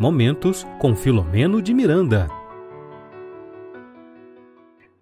[0.00, 2.28] Momentos com Filomeno de Miranda.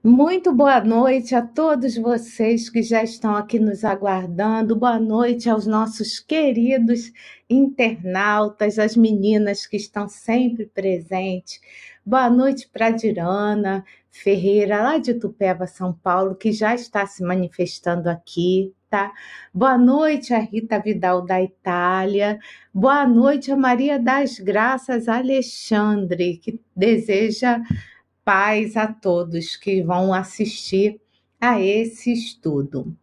[0.03, 4.75] Muito boa noite a todos vocês que já estão aqui nos aguardando.
[4.75, 7.13] Boa noite aos nossos queridos
[7.51, 11.61] internautas, as meninas que estão sempre presentes.
[12.03, 18.09] Boa noite para Dirana Ferreira, lá de Tupéva, São Paulo, que já está se manifestando
[18.09, 19.13] aqui tá?
[19.53, 22.39] Boa noite a Rita Vidal da Itália.
[22.73, 27.61] Boa noite a Maria das Graças Alexandre, que deseja
[28.25, 31.01] paz a todos que vão assistir
[31.41, 32.97] a esse estudo.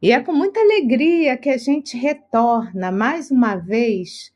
[0.00, 4.32] E é com muita alegria que a gente retorna mais uma vez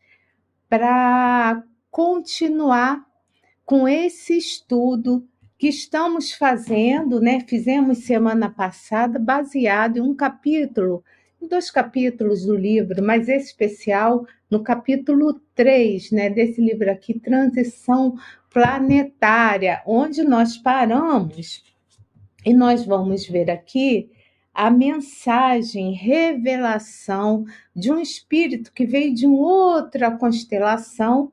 [0.68, 3.04] para continuar
[3.64, 5.26] com esse estudo
[5.58, 7.40] que estamos fazendo, né?
[7.40, 11.02] Fizemos semana passada, baseado em um capítulo,
[11.40, 17.18] em dois capítulos do livro, mas esse especial no capítulo 3, né, desse livro aqui,
[17.18, 18.16] Transição
[18.52, 21.64] Planetária, onde nós paramos
[22.44, 24.10] e nós vamos ver aqui
[24.54, 31.30] a mensagem, revelação de um espírito que veio de uma outra constelação,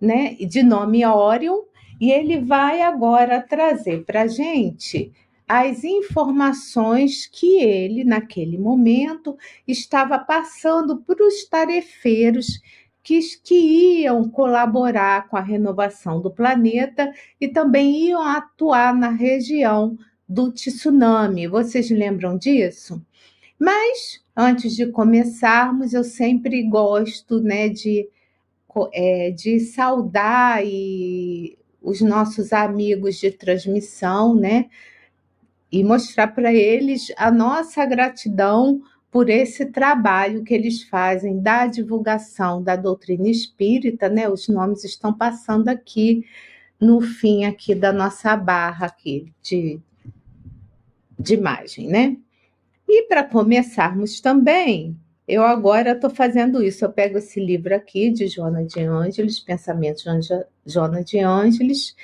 [0.00, 1.62] né, de nome Órion,
[2.00, 5.12] e ele vai agora trazer para a gente
[5.48, 12.60] as informações que ele, naquele momento, estava passando para os tarefeiros
[13.02, 19.96] que, que iam colaborar com a renovação do planeta e também iam atuar na região
[20.28, 21.48] do tsunami.
[21.48, 23.02] Vocês lembram disso?
[23.58, 28.06] Mas, antes de começarmos, eu sempre gosto né, de,
[28.92, 31.58] é, de saudar e
[31.88, 34.68] os nossos amigos de transmissão, né?
[35.72, 42.62] E mostrar para eles a nossa gratidão por esse trabalho que eles fazem da divulgação
[42.62, 44.28] da doutrina espírita, né?
[44.28, 46.24] Os nomes estão passando aqui
[46.78, 49.80] no fim aqui da nossa barra aqui de,
[51.18, 52.16] de imagem, né?
[52.86, 54.96] E para começarmos também,
[55.28, 56.84] eu agora estou fazendo isso.
[56.84, 61.94] Eu pego esse livro aqui de Joana de Ângeles, Pensamentos de Joana de Ângeles,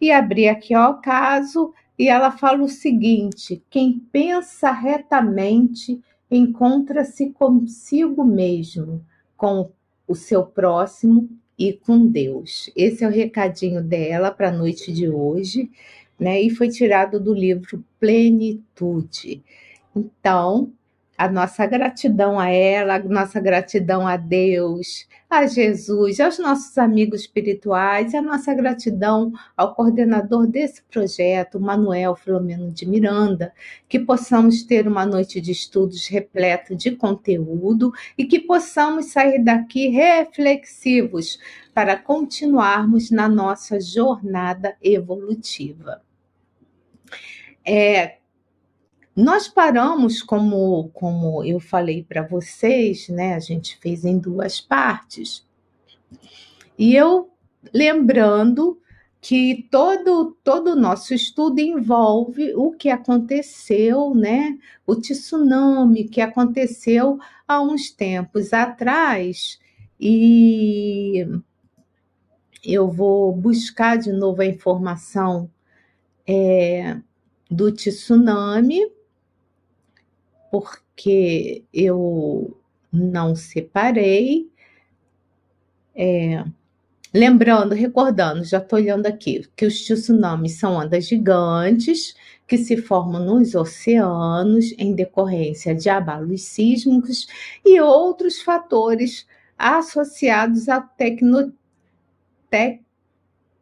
[0.00, 7.30] e abri aqui ó, o caso, e ela fala o seguinte: quem pensa retamente encontra-se
[7.30, 9.04] consigo mesmo,
[9.36, 9.70] com
[10.08, 12.68] o seu próximo e com Deus.
[12.74, 15.70] Esse é o recadinho dela para a noite de hoje,
[16.18, 16.42] né?
[16.42, 19.40] E foi tirado do livro Plenitude.
[19.94, 20.72] Então,
[21.22, 27.20] a nossa gratidão a ela, a nossa gratidão a Deus, a Jesus, aos nossos amigos
[27.20, 33.52] espirituais a nossa gratidão ao coordenador desse projeto, Manuel Filomeno de Miranda,
[33.88, 39.90] que possamos ter uma noite de estudos repleta de conteúdo e que possamos sair daqui
[39.90, 41.38] reflexivos
[41.72, 46.02] para continuarmos na nossa jornada evolutiva.
[47.64, 48.16] É,
[49.14, 53.34] nós paramos, como, como eu falei para vocês, né?
[53.34, 55.46] A gente fez em duas partes.
[56.78, 57.30] E eu
[57.72, 58.80] lembrando
[59.20, 64.58] que todo todo o nosso estudo envolve o que aconteceu, né?
[64.86, 69.60] O tsunami que aconteceu há uns tempos atrás
[70.00, 71.24] e
[72.64, 75.48] eu vou buscar de novo a informação
[76.26, 76.96] é,
[77.50, 78.80] do tsunami
[80.52, 82.54] porque eu
[82.92, 84.50] não separei.
[85.94, 86.44] É,
[87.12, 92.14] lembrando, recordando, já estou olhando aqui, que os tsunamis são ondas gigantes
[92.46, 97.26] que se formam nos oceanos em decorrência de abalos sísmicos
[97.64, 99.26] e outros fatores
[99.56, 101.54] associados à tecno,
[102.50, 102.82] tec,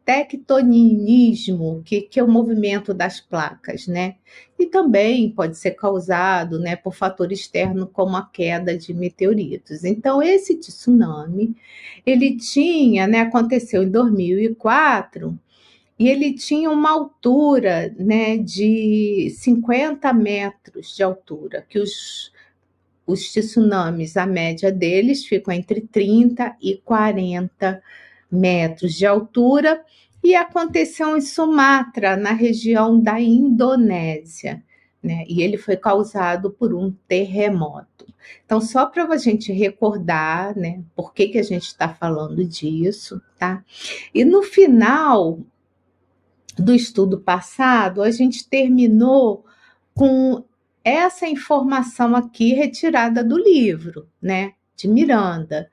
[0.05, 4.15] tectonismo, que, que é o movimento das placas, né?
[4.59, 9.83] E também pode ser causado né, por fator externo, como a queda de meteoritos.
[9.83, 11.55] Então, esse tsunami,
[12.05, 15.37] ele tinha, né, aconteceu em 2004,
[15.97, 22.31] e ele tinha uma altura né, de 50 metros de altura, que os,
[23.05, 29.83] os tsunamis, a média deles ficam entre 30 e 40 metros de altura
[30.23, 34.63] e aconteceu em Sumatra, na região da Indonésia.
[35.01, 35.25] Né?
[35.27, 38.05] E ele foi causado por um terremoto.
[38.45, 43.19] Então, só para a gente recordar, né, por que, que a gente está falando disso,
[43.37, 43.63] tá?
[44.13, 45.39] E no final
[46.55, 49.43] do estudo passado, a gente terminou
[49.95, 50.43] com
[50.83, 55.67] essa informação aqui retirada do livro, né, de Miranda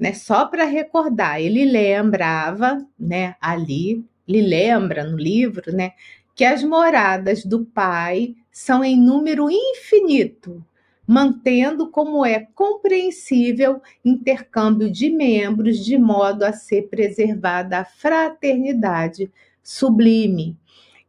[0.00, 0.14] né?
[0.14, 3.36] Só para recordar, ele lembrava, né?
[3.38, 5.92] Ali, ele lembra no livro, né?
[6.34, 10.64] Que as moradas do Pai são em número infinito,
[11.06, 19.30] mantendo como é compreensível intercâmbio de membros de modo a ser preservada a fraternidade
[19.62, 20.56] sublime.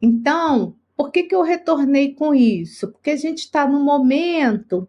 [0.01, 2.91] Então, por que, que eu retornei com isso?
[2.91, 4.87] Porque a gente está no momento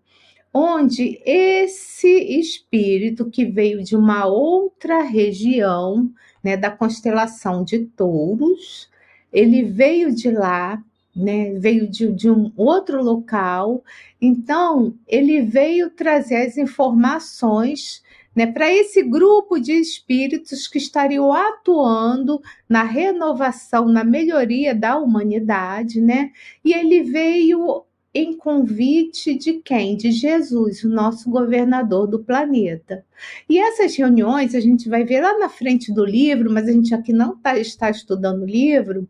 [0.52, 6.10] onde esse espírito que veio de uma outra região,
[6.42, 8.90] né, da constelação de touros,
[9.32, 10.82] ele veio de lá,
[11.14, 13.82] né, veio de, de um outro local,
[14.20, 18.02] então ele veio trazer as informações
[18.34, 26.00] né, para esse grupo de espíritos que estariam atuando na renovação, na melhoria da humanidade,
[26.00, 26.30] né?
[26.64, 27.84] E ele veio
[28.14, 29.96] em convite de quem?
[29.96, 33.04] De Jesus, o nosso governador do planeta.
[33.48, 36.94] E essas reuniões a gente vai ver lá na frente do livro, mas a gente
[36.94, 39.08] aqui não tá, está estudando o livro,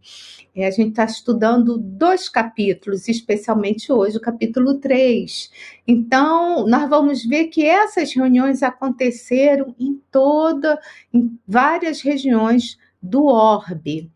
[0.55, 5.51] é, a gente está estudando dois capítulos, especialmente hoje, o capítulo 3.
[5.87, 10.79] Então, nós vamos ver que essas reuniões aconteceram em toda,
[11.13, 14.09] em várias regiões do orbe.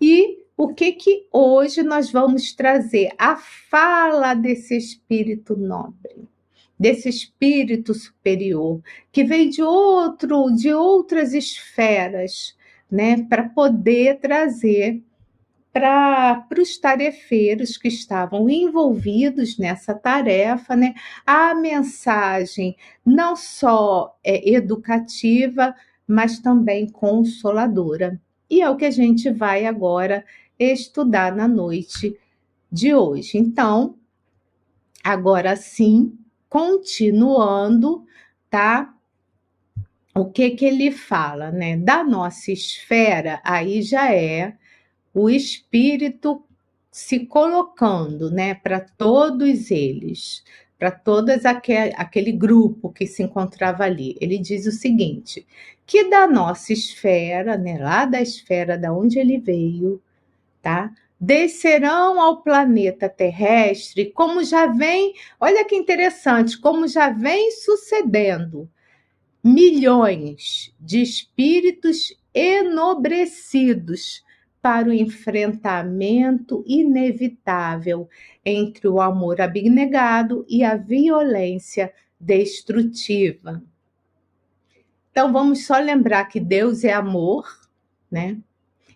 [0.00, 3.12] E o que que hoje nós vamos trazer?
[3.16, 6.28] A fala desse espírito nobre,
[6.76, 8.82] desse espírito superior,
[9.12, 12.56] que veio de outro, de outras esferas,
[12.90, 15.00] né, para poder trazer
[15.72, 20.92] para os tarefeiros que estavam envolvidos nessa tarefa, né,
[21.24, 22.76] a mensagem
[23.06, 25.72] não só é educativa,
[26.04, 28.20] mas também consoladora.
[28.50, 30.24] E é o que a gente vai agora
[30.58, 32.18] estudar na noite
[32.70, 33.38] de hoje.
[33.38, 33.96] Então,
[35.02, 36.18] agora sim,
[36.48, 38.04] continuando,
[38.50, 38.94] tá?
[40.14, 41.76] O que que ele fala, né?
[41.76, 44.56] Da nossa esfera, aí já é
[45.14, 46.42] o espírito
[46.90, 50.42] se colocando, né, para todos eles,
[50.78, 54.16] para todas aquele, aquele grupo que se encontrava ali.
[54.20, 55.46] Ele diz o seguinte:
[55.86, 60.00] que da nossa esfera, né, lá da esfera da onde ele veio,
[60.62, 60.90] tá?
[61.20, 68.70] Descerão ao planeta terrestre, como já vem, olha que interessante, como já vem sucedendo,
[69.42, 74.24] milhões de espíritos enobrecidos
[74.62, 78.08] para o enfrentamento inevitável
[78.44, 83.62] entre o amor abnegado e a violência destrutiva.
[85.10, 87.48] Então vamos só lembrar que Deus é amor,
[88.10, 88.38] né?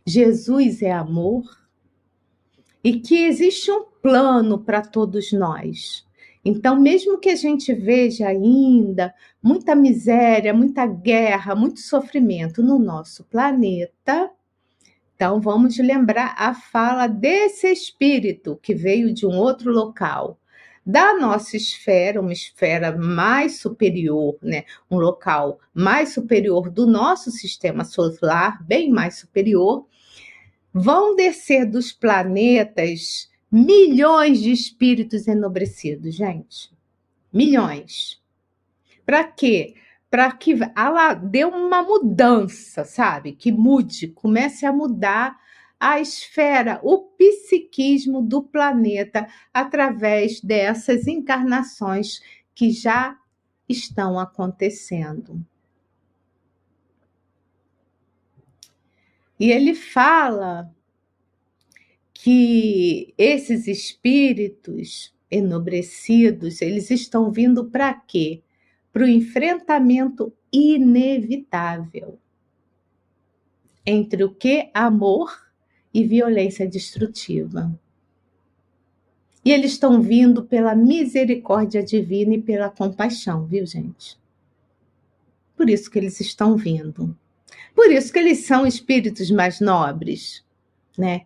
[0.06, 1.44] Jesus é amor
[2.82, 6.04] e que existe um plano para todos nós.
[6.44, 13.24] Então, mesmo que a gente veja ainda muita miséria, muita guerra, muito sofrimento no nosso
[13.24, 14.28] planeta,
[15.14, 20.36] então vamos lembrar a fala desse espírito que veio de um outro local,
[20.84, 24.64] da nossa esfera, uma esfera mais superior, né?
[24.90, 29.86] um local mais superior do nosso sistema solar, bem mais superior,
[30.72, 36.72] vão descer dos planetas milhões de espíritos enobrecidos, gente.
[37.32, 38.20] Milhões.
[39.04, 39.74] Para quê?
[40.10, 43.32] Para que ela dê uma mudança, sabe?
[43.32, 45.38] Que mude, comece a mudar
[45.78, 52.20] a esfera, o psiquismo do planeta através dessas encarnações
[52.54, 53.18] que já
[53.68, 55.44] estão acontecendo.
[59.42, 60.72] E ele fala
[62.14, 68.40] que esses espíritos enobrecidos, eles estão vindo para quê?
[68.92, 72.20] Para o enfrentamento inevitável
[73.84, 75.36] entre o que amor
[75.92, 77.76] e violência destrutiva.
[79.44, 84.16] E eles estão vindo pela misericórdia divina e pela compaixão, viu, gente?
[85.56, 87.18] Por isso que eles estão vindo.
[87.74, 90.44] Por isso que eles são espíritos mais nobres,
[90.96, 91.22] né?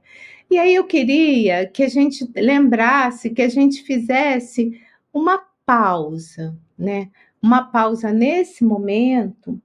[0.51, 4.81] E aí eu queria que a gente lembrasse, que a gente fizesse
[5.13, 7.11] uma pausa, né?
[7.43, 9.61] Uma pausa nesse momento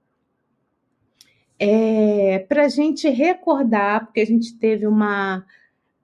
[1.64, 5.46] é, para a gente recordar, porque a gente teve uma.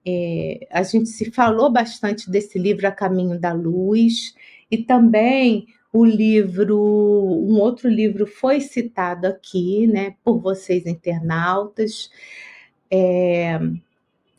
[0.07, 4.33] É, a gente se falou bastante desse livro A Caminho da Luz,
[4.71, 12.09] e também o livro, um outro livro foi citado aqui, né, por vocês internautas.
[12.91, 13.59] É,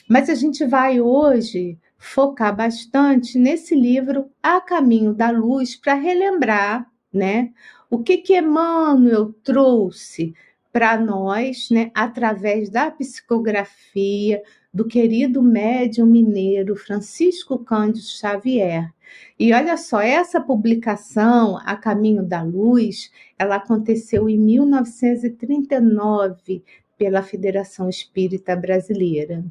[0.08, 6.86] mas a gente vai hoje focar bastante nesse livro A Caminho da Luz para relembrar,
[7.12, 7.52] né,
[7.90, 10.34] o que que Emmanuel trouxe
[10.72, 14.40] para nós, né, através da psicografia
[14.72, 18.92] do querido médium mineiro Francisco Cândido Xavier.
[19.38, 26.62] E olha só, essa publicação, A Caminho da Luz, ela aconteceu em 1939
[26.98, 29.44] pela Federação Espírita Brasileira.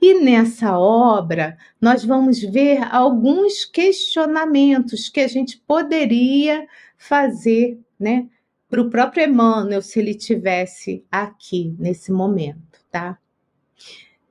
[0.00, 6.66] E nessa obra, nós vamos ver alguns questionamentos que a gente poderia
[6.98, 8.28] fazer, né,
[8.68, 13.18] para o próprio Emmanuel, se ele tivesse aqui nesse momento, tá?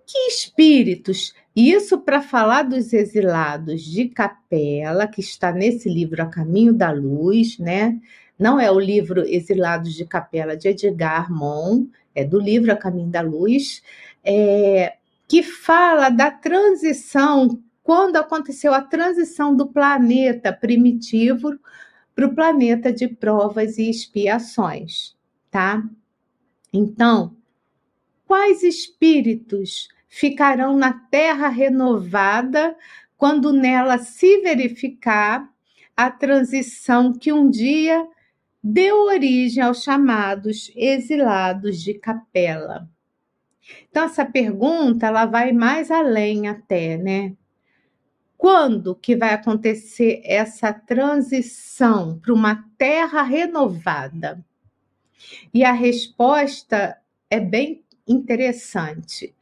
[0.06, 6.74] Que espíritos, isso para falar dos exilados de Capela, que está nesse livro A Caminho
[6.74, 8.00] da Luz, né?
[8.40, 13.10] Não é o livro Exilados de Capela de Edgar Mon, é do livro A Caminho
[13.10, 13.84] da Luz.
[14.24, 14.96] É,
[15.28, 21.58] que fala da transição, quando aconteceu a transição do planeta primitivo
[22.16, 25.16] para o planeta de provas e expiações,
[25.50, 25.84] tá?
[26.72, 27.36] Então,
[28.28, 32.78] quais espíritos ficarão na terra renovada
[33.18, 35.50] quando nela se verificar
[35.98, 38.08] a transição que um dia
[38.64, 42.88] deu origem aos chamados exilados de capela?
[43.90, 47.34] Então essa pergunta ela vai mais além até, né?
[48.38, 54.46] Quando que vai acontecer essa transição para uma terra renovada?
[55.52, 57.02] E a resposta
[57.32, 59.34] é bem interessante.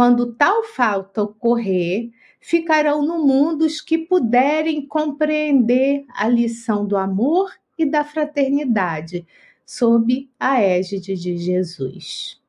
[0.00, 2.08] Quando tal falta ocorrer,
[2.40, 9.26] ficarão no mundo os que puderem compreender a lição do amor e da fraternidade
[9.66, 12.40] sob a égide de Jesus.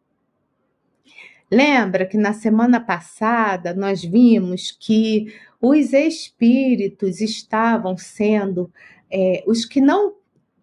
[1.51, 8.72] Lembra que na semana passada nós vimos que os espíritos estavam sendo,
[9.12, 10.15] é, os que não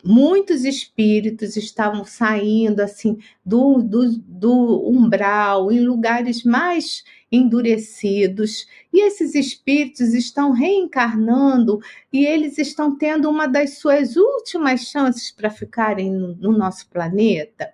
[0.05, 9.35] muitos espíritos estavam saindo assim do, do, do, umbral em lugares mais endurecidos e esses
[9.35, 11.81] espíritos estão reencarnando
[12.13, 17.73] e eles estão tendo uma das suas últimas chances para ficarem no, no nosso planeta.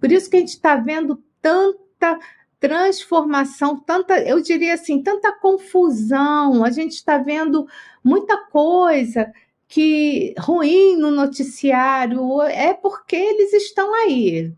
[0.00, 2.18] Por isso que a gente está vendo tanta
[2.60, 6.64] transformação, tanta, eu diria assim, tanta confusão.
[6.64, 7.66] A gente está vendo
[8.02, 9.30] muita coisa
[9.68, 14.52] que ruim no noticiário, é porque eles estão aí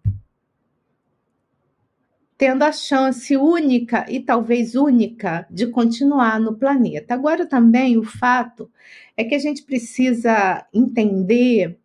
[2.39, 7.15] tendo a chance única e talvez única de continuar no planeta.
[7.15, 8.71] Agora também o fato
[9.17, 11.79] é que a gente precisa entender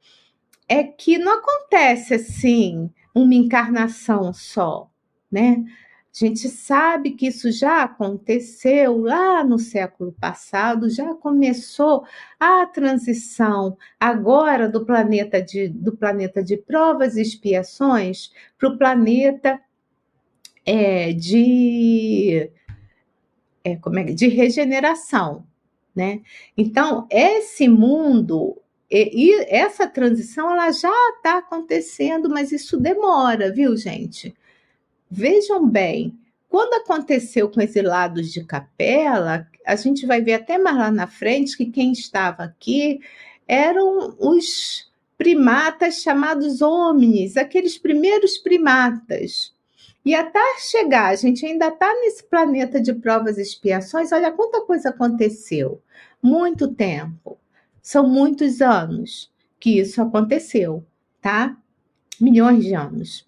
[0.68, 4.92] é que não acontece assim uma encarnação só
[5.32, 5.64] né?
[6.14, 12.04] A gente sabe que isso já aconteceu lá no século passado, já começou
[12.38, 19.62] a transição agora do planeta de, do planeta de provas e expiações para o planeta
[20.66, 22.52] é, de,
[23.64, 25.48] é, como é, de regeneração.
[25.96, 26.22] Né?
[26.58, 33.78] Então, esse mundo e, e essa transição ela já está acontecendo, mas isso demora, viu,
[33.78, 34.36] gente?
[35.14, 40.90] Vejam bem, quando aconteceu com exilados de capela, a gente vai ver até mais lá
[40.90, 43.02] na frente que quem estava aqui
[43.46, 49.54] eram os primatas chamados homens, aqueles primeiros primatas.
[50.06, 54.62] E até chegar, a gente ainda está nesse planeta de provas e expiações, olha quanta
[54.62, 55.82] coisa aconteceu.
[56.24, 57.38] Muito tempo.
[57.82, 60.86] São muitos anos que isso aconteceu,
[61.22, 61.58] tá?
[62.20, 63.28] Milhões de anos.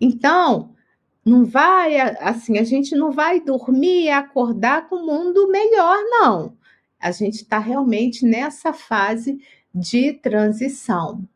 [0.00, 0.74] Então,
[1.24, 6.56] não vai, assim, a gente não vai dormir e acordar com o mundo melhor, não.
[6.98, 9.38] A gente está realmente nessa fase
[9.74, 11.26] de transição.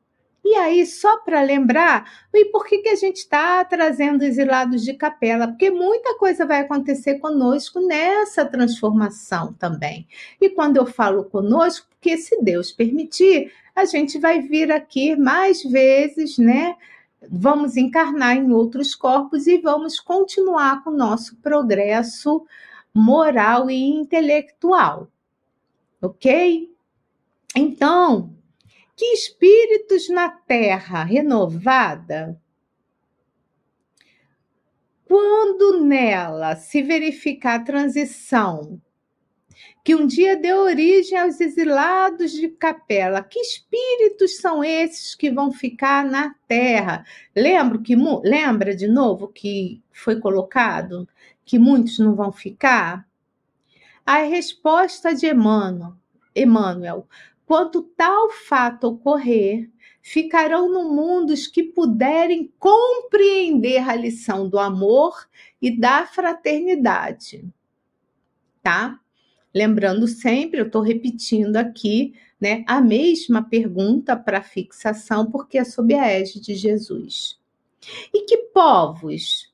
[0.45, 4.93] E aí, só para lembrar, e por que, que a gente está trazendo exilados de
[4.93, 5.49] capela?
[5.49, 10.07] Porque muita coisa vai acontecer conosco nessa transformação também.
[10.39, 15.63] E quando eu falo conosco, porque se Deus permitir, a gente vai vir aqui mais
[15.63, 16.77] vezes, né?
[17.31, 22.47] Vamos encarnar em outros corpos e vamos continuar com o nosso progresso
[22.93, 25.09] moral e intelectual.
[26.01, 26.71] Ok?
[27.57, 28.35] Então,
[28.97, 32.41] que espíritos na Terra renovada,
[35.05, 38.81] quando nela se verificar a transição
[39.85, 43.23] que um dia deu origem aos exilados de Capela.
[43.23, 47.05] Que espíritos são esses que vão ficar na terra?
[47.37, 51.07] Lembro que lembra de novo que foi colocado
[51.45, 53.07] que muitos não vão ficar?
[54.07, 55.95] A resposta de Emmanuel,
[56.35, 57.07] Emmanuel
[57.47, 65.29] quando tal fato ocorrer, ficarão no mundo os que puderem compreender a lição do amor
[65.61, 67.45] e da fraternidade.
[68.63, 68.99] Tá?
[69.55, 75.95] Lembrando sempre, eu estou repetindo aqui, né, a mesma pergunta para fixação, porque é sob
[75.95, 77.39] a égide de Jesus.
[78.13, 79.53] E que povos?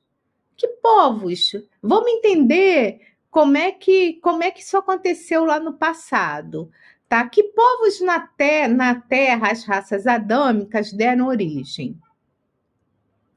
[0.57, 1.51] Que povos?
[1.81, 6.71] Vamos entender como é que como é que isso aconteceu lá no passado,
[7.07, 7.27] tá?
[7.29, 11.97] Que povos na terra, na terra as raças adâmicas deram origem?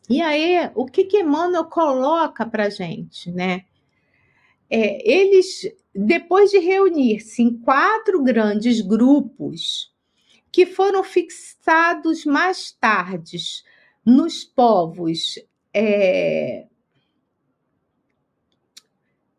[0.08, 3.64] E aí, o que que Emmanuel coloca para gente, né?
[4.68, 9.92] É, eles, depois de reunir-se em quatro grandes grupos,
[10.50, 13.38] que foram fixados mais tarde
[14.04, 15.38] nos povos
[15.72, 16.66] é,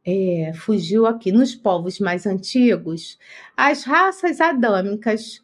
[0.05, 3.17] é, fugiu aqui nos povos mais antigos,
[3.57, 5.41] as raças adâmicas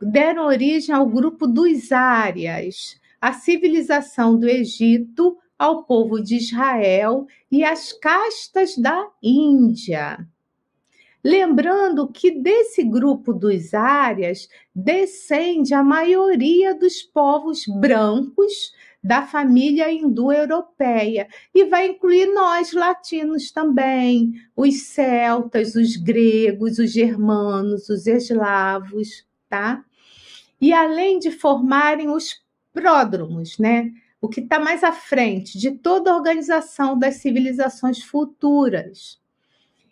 [0.00, 7.64] deram origem ao grupo dos árias, a civilização do Egito, ao povo de Israel e
[7.64, 10.24] às castas da Índia.
[11.28, 18.72] Lembrando que desse grupo dos árias descende a maioria dos povos brancos
[19.04, 27.90] da família hindu-europeia e vai incluir nós latinos também, os celtas, os gregos, os germanos,
[27.90, 29.84] os eslavos, tá?
[30.58, 32.42] E além de formarem os
[32.72, 33.92] pródromos, né?
[34.18, 39.20] O que está mais à frente de toda a organização das civilizações futuras.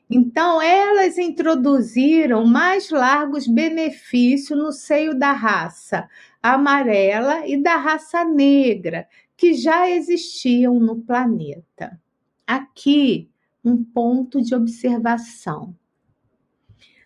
[0.09, 6.09] Então, elas introduziram mais largos benefícios no seio da raça
[6.41, 12.01] amarela e da raça negra, que já existiam no planeta.
[12.47, 13.29] Aqui,
[13.65, 15.75] um ponto de observação.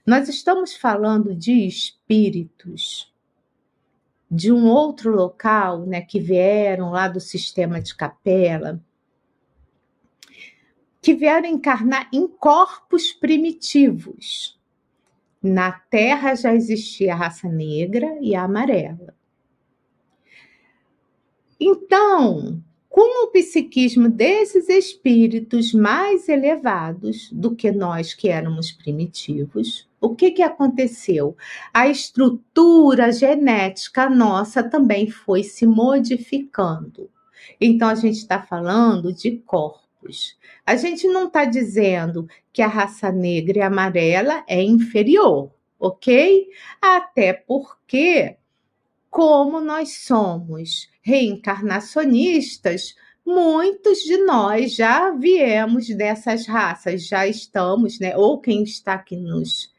[0.06, 3.10] Nós estamos falando de espíritos
[4.30, 8.80] de um outro local, né, que vieram lá do sistema de capela,
[11.00, 14.58] que vieram encarnar em corpos primitivos.
[15.42, 19.14] Na Terra já existia a raça negra e a amarela.
[21.58, 30.14] Então, com o psiquismo desses espíritos mais elevados do que nós que éramos primitivos, o
[30.14, 31.36] que, que aconteceu?
[31.72, 37.08] A estrutura genética nossa também foi se modificando.
[37.60, 39.79] Então, a gente está falando de corpos.
[40.66, 46.48] A gente não está dizendo que a raça negra e amarela é inferior, ok?
[46.80, 48.36] Até porque,
[49.10, 58.16] como nós somos reencarnacionistas, muitos de nós já viemos dessas raças, já estamos, né?
[58.16, 59.72] Ou quem está aqui nos,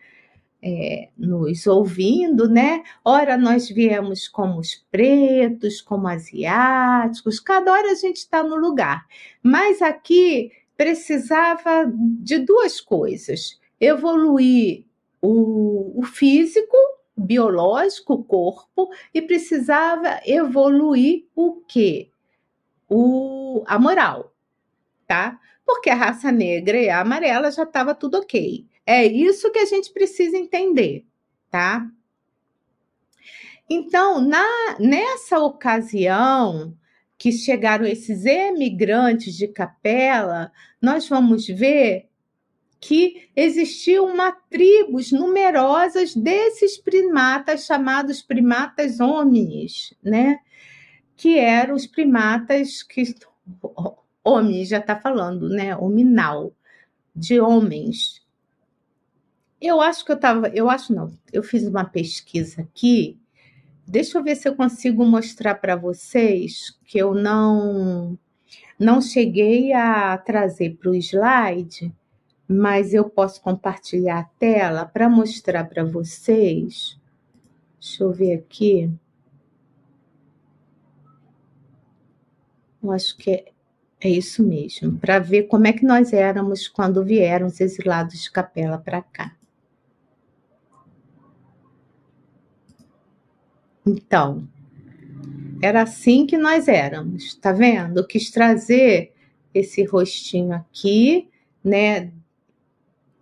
[0.63, 2.83] é, nos ouvindo, né?
[3.03, 9.07] Ora, nós viemos como os pretos, como asiáticos, cada hora a gente está no lugar.
[9.41, 14.85] Mas aqui precisava de duas coisas: evoluir
[15.21, 16.77] o, o físico,
[17.17, 22.09] biológico, o corpo, e precisava evoluir o quê?
[22.87, 24.33] O, a moral,
[25.07, 25.39] tá?
[25.65, 28.65] Porque a raça negra e a amarela já estava tudo ok.
[28.91, 31.05] É isso que a gente precisa entender,
[31.49, 31.89] tá?
[33.69, 36.77] Então, na, nessa ocasião,
[37.17, 40.51] que chegaram esses emigrantes de capela,
[40.81, 42.09] nós vamos ver
[42.81, 50.39] que existiam uma tribos numerosas desses primatas chamados primatas homens, né?
[51.15, 53.15] Que eram os primatas que
[54.21, 55.77] homem já está falando, né?
[55.77, 56.53] Hominal,
[57.15, 58.21] de homens.
[59.61, 63.21] Eu acho que eu estava, eu acho não, eu fiz uma pesquisa aqui
[63.91, 68.17] Deixa eu ver se eu consigo mostrar para vocês que eu não
[68.79, 71.93] não cheguei a trazer para o slide,
[72.47, 76.97] mas eu posso compartilhar a tela para mostrar para vocês.
[77.79, 78.89] Deixa eu ver aqui.
[82.81, 83.45] Eu acho que é,
[83.99, 88.31] é isso mesmo, para ver como é que nós éramos quando vieram os exilados de
[88.31, 89.35] capela para cá.
[93.85, 94.47] Então,
[95.61, 98.05] era assim que nós éramos, tá vendo?
[98.05, 99.13] Quis trazer
[99.53, 101.29] esse rostinho aqui,
[101.63, 102.11] né,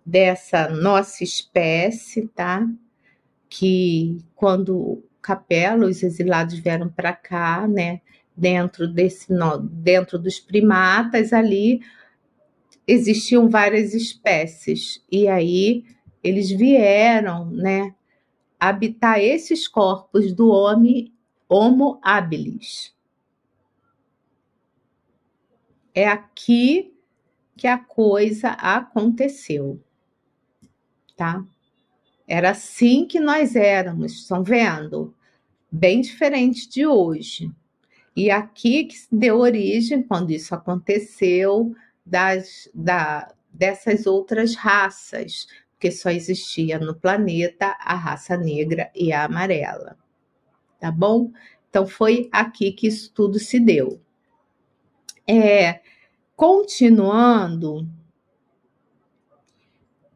[0.04, 2.66] dessa nossa espécie, tá?
[3.48, 8.00] Que quando Capela, os exilados vieram para cá, né,
[8.36, 9.26] dentro desse
[9.70, 11.80] dentro dos primatas ali
[12.86, 15.84] existiam várias espécies e aí
[16.24, 17.94] eles vieram, né,
[18.60, 21.12] habitar esses corpos do homem
[21.48, 22.94] Homo habilis.
[25.92, 26.94] É aqui
[27.56, 29.82] que a coisa aconteceu,
[31.16, 31.44] tá?
[32.28, 35.12] Era assim que nós éramos, estão vendo?
[35.72, 37.50] Bem diferente de hoje.
[38.14, 41.74] E aqui que deu origem, quando isso aconteceu,
[42.06, 45.48] das, da, dessas outras raças,
[45.80, 49.96] porque só existia no planeta a raça negra e a amarela.
[50.78, 51.32] Tá bom?
[51.70, 53.98] Então foi aqui que isso tudo se deu.
[55.26, 55.80] É,
[56.36, 57.88] continuando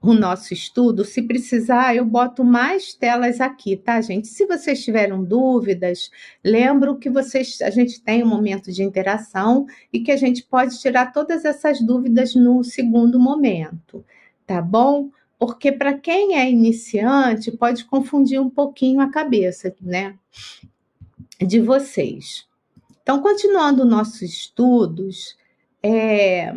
[0.02, 4.28] o nosso estudo, se precisar, eu boto mais telas aqui, tá, gente?
[4.28, 6.10] Se vocês tiveram dúvidas,
[6.44, 10.78] lembro que vocês, a gente tem um momento de interação e que a gente pode
[10.78, 14.04] tirar todas essas dúvidas no segundo momento,
[14.46, 15.08] tá bom?
[15.38, 20.16] Porque para quem é iniciante pode confundir um pouquinho a cabeça, né,
[21.40, 22.46] de vocês.
[23.02, 25.36] Então, continuando nossos estudos,
[25.82, 26.54] é,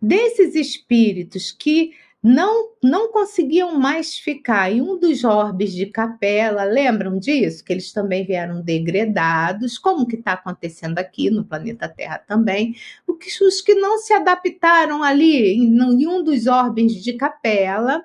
[0.00, 1.92] desses espíritos que
[2.26, 6.64] não, não conseguiam mais ficar em um dos orbes de capela.
[6.64, 7.62] Lembram disso?
[7.62, 12.74] Que eles também vieram degradados, como que está acontecendo aqui no planeta Terra também.
[13.06, 18.02] Os que não se adaptaram ali em, em um dos orbes de capela,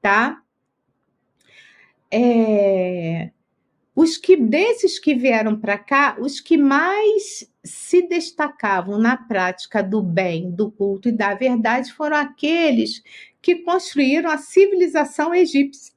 [0.00, 0.40] tá?
[2.08, 3.30] É,
[3.96, 10.02] os que desses que vieram para cá, os que mais se destacavam na prática do
[10.02, 13.02] bem, do culto e da verdade foram aqueles
[13.40, 15.94] que construíram a civilização egípcia.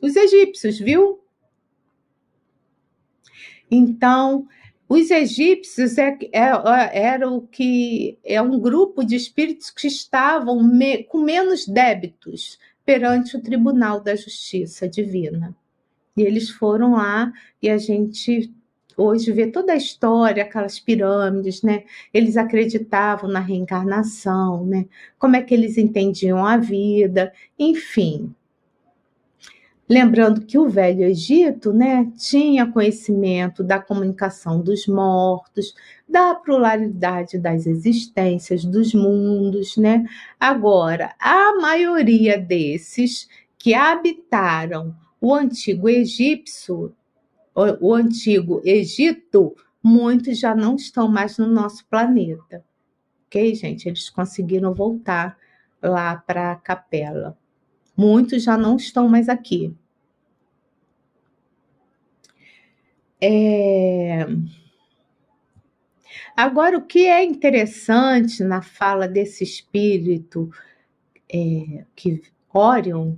[0.00, 1.20] Os egípcios, viu?
[3.70, 4.46] Então,
[4.88, 10.62] os egípcios é, é, é, era o que é um grupo de espíritos que estavam
[10.62, 15.54] me, com menos débitos perante o Tribunal da Justiça Divina.
[16.16, 17.30] E eles foram lá
[17.62, 18.52] e a gente
[18.98, 21.84] hoje vê toda a história, aquelas pirâmides, né?
[22.12, 24.86] Eles acreditavam na reencarnação, né?
[25.18, 28.34] Como é que eles entendiam a vida, enfim.
[29.88, 35.74] Lembrando que o Velho Egito, né, tinha conhecimento da comunicação dos mortos,
[36.06, 40.04] da pluralidade das existências, dos mundos, né?
[40.38, 43.26] Agora, a maioria desses
[43.58, 46.94] que habitaram o antigo egípcio
[47.80, 52.64] o, antigo Egito, muitos já não estão mais no nosso planeta.
[53.26, 53.88] Ok, gente?
[53.88, 55.36] Eles conseguiram voltar
[55.82, 57.36] lá para a capela.
[57.96, 59.74] Muitos já não estão mais aqui.
[63.20, 64.26] É...
[66.36, 70.48] Agora, o que é interessante na fala desse espírito
[71.28, 73.16] é, que Orion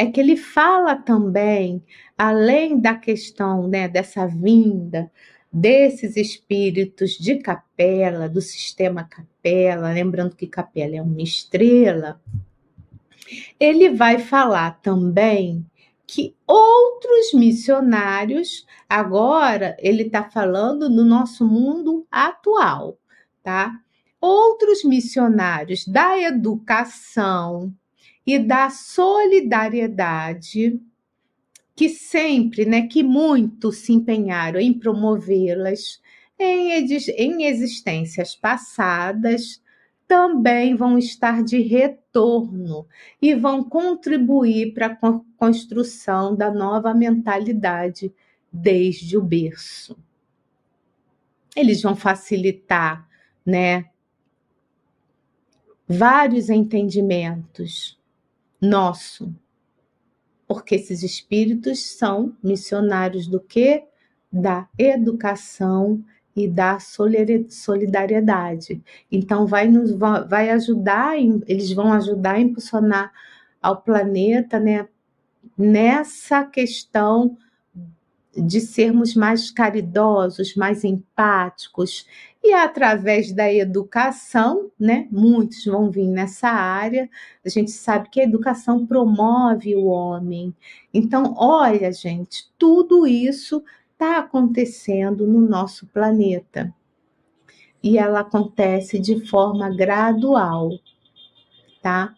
[0.00, 1.84] é que ele fala também,
[2.16, 5.12] além da questão né, dessa vinda
[5.52, 12.18] desses espíritos de capela, do sistema capela, lembrando que capela é uma estrela,
[13.58, 15.66] ele vai falar também
[16.06, 22.96] que outros missionários, agora ele está falando no nosso mundo atual,
[23.42, 23.78] tá?
[24.18, 27.70] Outros missionários da educação,
[28.26, 30.80] e da solidariedade
[31.74, 36.00] que sempre, né, que muito se empenharam em promovê-las
[36.38, 36.70] em,
[37.16, 39.62] em existências passadas,
[40.06, 42.86] também vão estar de retorno
[43.22, 48.12] e vão contribuir para a construção da nova mentalidade
[48.52, 49.96] desde o berço.
[51.54, 53.08] Eles vão facilitar,
[53.46, 53.86] né,
[55.88, 57.99] vários entendimentos
[58.60, 59.34] nosso.
[60.46, 63.84] Porque esses espíritos são missionários do que?
[64.32, 68.82] Da educação e da solidariedade.
[69.10, 73.12] Então vai nos vai ajudar, eles vão ajudar a impulsionar
[73.60, 74.88] ao planeta, né,
[75.56, 77.36] nessa questão
[78.40, 82.06] de sermos mais caridosos, mais empáticos,
[82.42, 85.06] e através da educação, né?
[85.10, 87.08] Muitos vão vir nessa área.
[87.44, 90.54] A gente sabe que a educação promove o homem.
[90.92, 96.74] Então, olha, gente, tudo isso está acontecendo no nosso planeta.
[97.82, 100.70] E ela acontece de forma gradual,
[101.82, 102.14] tá?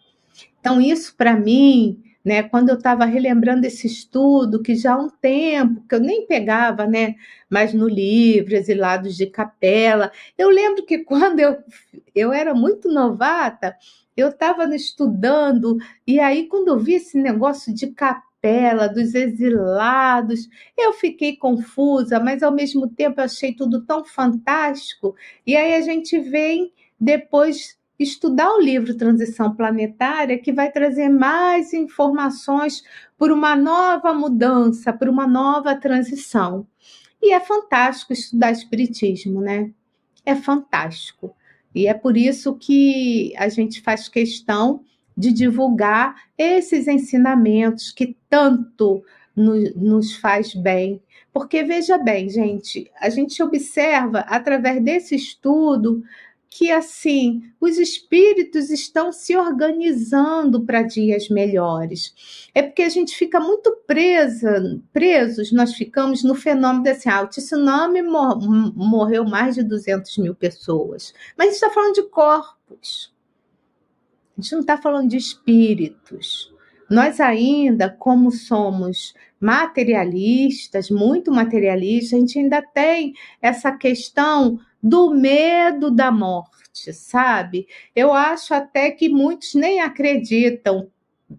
[0.59, 2.43] Então, isso para mim né?
[2.43, 6.87] Quando eu estava relembrando esse estudo, que já há um tempo, que eu nem pegava,
[6.87, 7.15] né?
[7.49, 10.11] Mas no livro, exilados de capela.
[10.37, 11.57] Eu lembro que quando eu,
[12.15, 13.75] eu era muito novata,
[14.15, 20.49] eu estava estudando, e aí quando eu vi esse negócio de capela, dos exilados.
[20.77, 25.15] Eu fiquei confusa, mas ao mesmo tempo achei tudo tão fantástico.
[25.47, 31.73] E aí a gente vem depois estudar o livro Transição Planetária, que vai trazer mais
[31.73, 32.83] informações
[33.17, 36.67] por uma nova mudança, por uma nova transição.
[37.21, 39.71] E é fantástico estudar Espiritismo, né?
[40.25, 41.35] É fantástico.
[41.73, 44.83] E é por isso que a gente faz questão
[45.15, 49.03] de divulgar esses ensinamentos que tanto
[49.35, 51.01] nos, nos faz bem.
[51.31, 56.03] Porque veja bem, gente, a gente observa através desse estudo
[56.55, 62.47] que assim os espíritos estão se organizando para dias melhores.
[62.53, 67.27] É porque a gente fica muito presa, presos, nós ficamos no fenômeno desse ah, o
[67.27, 68.39] tsunami mor
[68.75, 71.11] morreu mais de 200 mil pessoas.
[71.35, 73.11] Mas a gente está falando de corpos.
[74.37, 76.53] A gente não está falando de espíritos.
[76.87, 85.89] Nós ainda, como somos materialistas, muito materialistas, a gente ainda tem essa questão do medo
[85.89, 87.65] da morte, sabe?
[87.95, 90.91] Eu acho até que muitos nem acreditam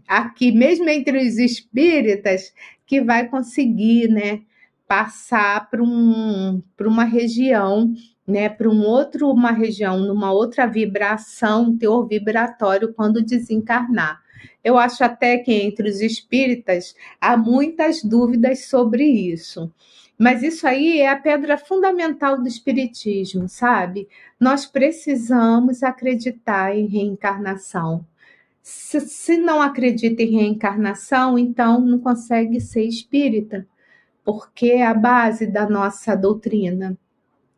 [0.09, 2.55] aqui, mesmo entre os espíritas,
[2.87, 4.41] que vai conseguir, né,
[4.89, 7.93] passar para um, uma região,
[8.27, 14.23] né, para um outro, uma região, numa outra vibração, teor vibratório quando desencarnar.
[14.63, 19.71] Eu acho até que entre os espíritas há muitas dúvidas sobre isso.
[20.19, 24.09] Mas isso aí é a pedra fundamental do Espiritismo, sabe?
[24.39, 28.07] Nós precisamos acreditar em reencarnação.
[28.63, 33.67] Se, se não acredita em reencarnação, então não consegue ser espírita,
[34.25, 36.97] porque é a base da nossa doutrina.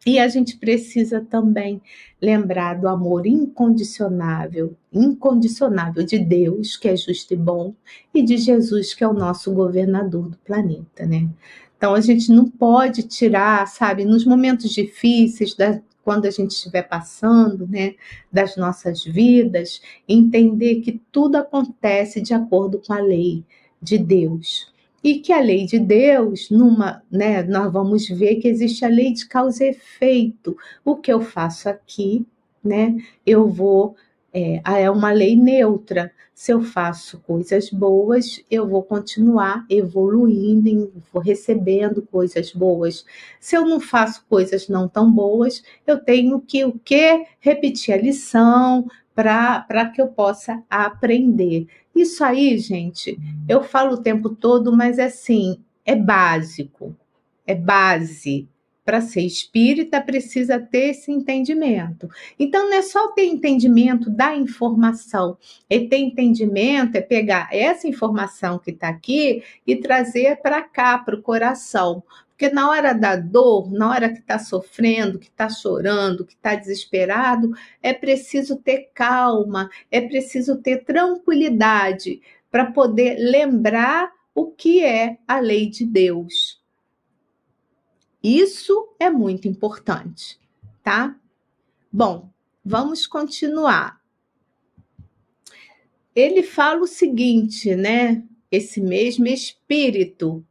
[0.07, 1.83] E a gente precisa também
[2.23, 7.75] lembrar do amor incondicionável, incondicionável de Deus, que é justo e bom,
[8.15, 11.29] e de Jesus, que é o nosso governador do planeta, né?
[11.77, 16.83] Então a gente não pode tirar, sabe, nos momentos difíceis, da, quando a gente estiver
[16.83, 17.95] passando, né,
[18.33, 23.45] das nossas vidas, entender que tudo acontece de acordo com a lei
[23.83, 24.73] de Deus.
[25.03, 29.13] E que a lei de Deus, numa, né, nós vamos ver que existe a lei
[29.13, 30.57] de causa e efeito.
[30.85, 32.25] O que eu faço aqui,
[32.63, 33.97] né, eu vou
[34.37, 36.13] é, é uma lei neutra.
[36.35, 43.07] Se eu faço coisas boas, eu vou continuar evoluindo, vou recebendo coisas boas.
[43.41, 47.97] Se eu não faço coisas não tão boas, eu tenho que o que repetir a
[47.97, 51.67] lição para que eu possa aprender.
[51.95, 53.19] Isso aí, gente,
[53.49, 56.95] eu falo o tempo todo, mas é assim, é básico,
[57.47, 58.47] é base
[58.87, 62.09] para ser espírita precisa ter esse entendimento.
[62.39, 65.37] Então, não é só ter entendimento da informação,
[65.69, 71.17] é ter entendimento, é pegar essa informação que está aqui e trazer para cá, para
[71.17, 72.01] o coração.
[72.29, 76.55] Porque na hora da dor, na hora que está sofrendo, que está chorando, que está
[76.55, 77.51] desesperado,
[77.83, 82.21] é preciso ter calma, é preciso ter tranquilidade
[82.51, 86.65] para poder lembrar o que é a lei de Deus.
[88.27, 90.37] Isso é muito importante,
[90.83, 91.15] tá?
[91.93, 92.29] Bom,
[92.65, 94.01] vamos continuar.
[96.13, 98.25] Ele fala o seguinte, né?
[98.51, 100.45] Esse mesmo espírito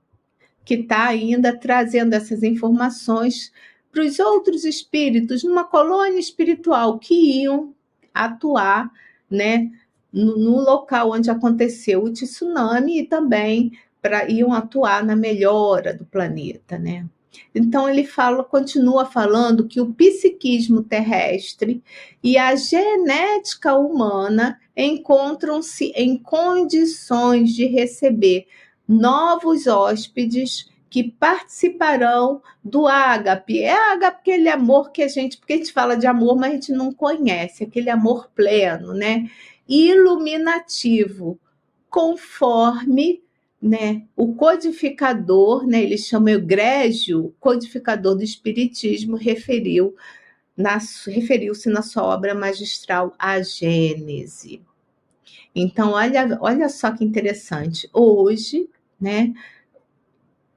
[0.63, 3.51] que está ainda trazendo essas informações
[3.91, 7.75] para os outros espíritos numa colônia espiritual que iam
[8.13, 8.89] atuar,
[9.29, 9.69] né,
[10.13, 16.77] no, local onde aconteceu o tsunami e também para iam atuar na melhora do planeta,
[16.77, 17.05] né?
[17.53, 21.83] Então ele fala, continua falando que o psiquismo terrestre
[22.23, 28.47] e a genética humana encontram-se em condições de receber
[28.87, 33.61] novos hóspedes que participarão do ágape.
[33.61, 36.53] É ágape aquele amor que a gente, porque a gente fala de amor, mas a
[36.53, 39.29] gente não conhece, aquele amor pleno, né?
[39.67, 41.37] Iluminativo,
[41.89, 43.24] conforme
[43.61, 44.03] né?
[44.15, 49.95] O codificador, né, ele chama egrégio, codificador do espiritismo, referiu
[51.07, 54.61] referiu-se na sua obra magistral a Gênese.
[55.53, 57.89] Então, olha, olha só que interessante.
[57.93, 59.33] Hoje, né,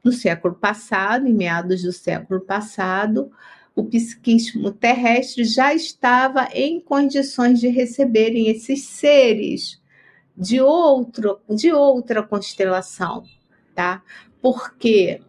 [0.05, 3.31] no século passado, em meados do século passado,
[3.75, 9.81] o psiquismo terrestre já estava em condições de receberem esses seres
[10.39, 13.25] de outro, de outra constelação,
[13.75, 14.01] tá?
[14.41, 15.21] Porque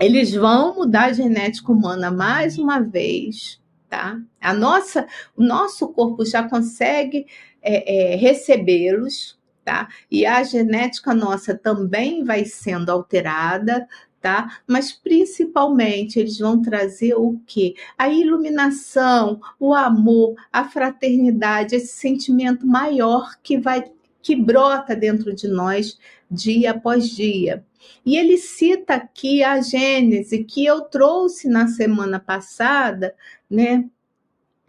[0.00, 4.20] eles vão mudar a genética humana mais uma vez, tá?
[4.40, 7.24] A nossa, o nosso corpo já consegue
[7.62, 9.88] é, é, recebê-los, tá?
[10.10, 13.86] E a genética nossa também vai sendo alterada,
[14.20, 14.58] tá?
[14.66, 17.74] Mas principalmente eles vão trazer o que?
[17.96, 23.84] A iluminação, o amor, a fraternidade, esse sentimento maior que vai
[24.22, 25.98] que brota dentro de nós
[26.30, 27.64] dia após dia.
[28.06, 33.14] E ele cita aqui a Gênese que eu trouxe na semana passada,
[33.50, 33.84] né?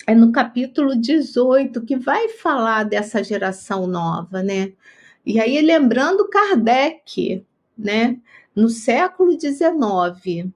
[0.05, 4.73] É no capítulo 18 que vai falar dessa geração nova, né?
[5.25, 7.45] E aí lembrando Kardec,
[7.77, 8.19] né?
[8.55, 10.51] no século XIX.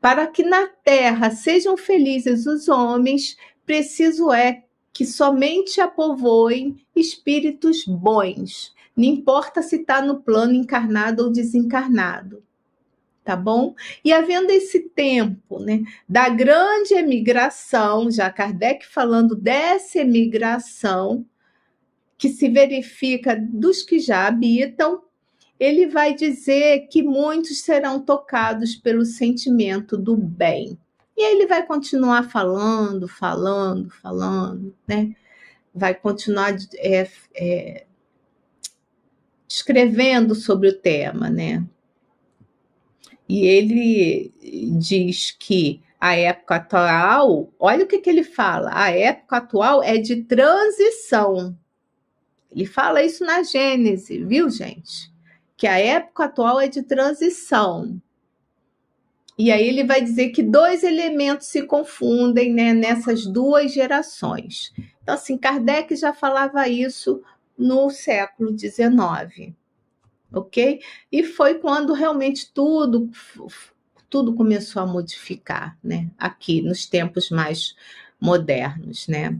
[0.00, 4.63] Para que na terra sejam felizes os homens, preciso é
[4.94, 12.44] que somente a povoem espíritos bons, não importa se está no plano encarnado ou desencarnado.
[13.24, 13.74] Tá bom?
[14.04, 21.26] E havendo esse tempo né, da grande emigração, já Kardec falando dessa emigração,
[22.16, 25.02] que se verifica dos que já habitam,
[25.58, 30.78] ele vai dizer que muitos serão tocados pelo sentimento do bem.
[31.16, 35.14] E aí ele vai continuar falando, falando, falando, né?
[35.74, 37.86] Vai continuar é, é,
[39.48, 41.64] escrevendo sobre o tema, né?
[43.28, 44.32] E ele
[44.78, 49.96] diz que a época atual, olha o que, que ele fala, a época atual é
[49.96, 51.56] de transição.
[52.52, 55.14] Ele fala isso na Gênese, viu, gente?
[55.56, 58.00] que a época atual é de transição.
[59.36, 64.72] E aí ele vai dizer que dois elementos se confundem né, nessas duas gerações.
[65.02, 67.22] Então, assim, Kardec já falava isso
[67.58, 69.52] no século XIX,
[70.32, 70.80] ok?
[71.10, 73.10] E foi quando realmente tudo,
[74.08, 76.08] tudo começou a modificar, né?
[76.16, 77.74] Aqui, nos tempos mais
[78.20, 79.38] modernos, né?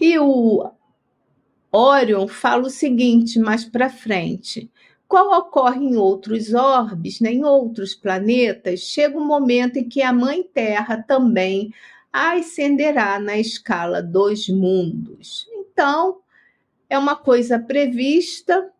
[0.00, 0.68] E o,
[1.76, 4.70] Orion fala o seguinte mais para frente:
[5.08, 10.12] qual ocorre em outros orbes, né, em outros planetas, chega um momento em que a
[10.12, 11.72] Mãe Terra também
[12.12, 15.46] ascenderá na escala dos mundos.
[15.52, 16.18] Então,
[16.88, 18.70] é uma coisa prevista,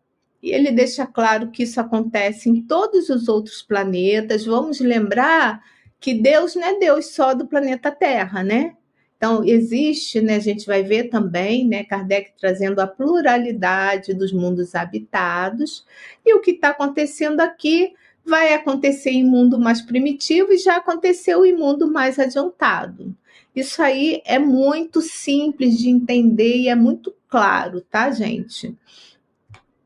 [0.41, 4.45] e ele deixa claro que isso acontece em todos os outros planetas.
[4.45, 5.63] Vamos lembrar
[5.99, 8.75] que Deus não é Deus só do planeta Terra, né?
[9.17, 14.75] Então, existe, né, a gente vai ver também, né, Kardec trazendo a pluralidade dos mundos
[14.75, 15.85] habitados,
[16.25, 17.93] e o que está acontecendo aqui
[18.25, 23.15] vai acontecer em mundo mais primitivo e já aconteceu em mundo mais adiantado.
[23.55, 28.75] Isso aí é muito simples de entender e é muito claro, tá, gente?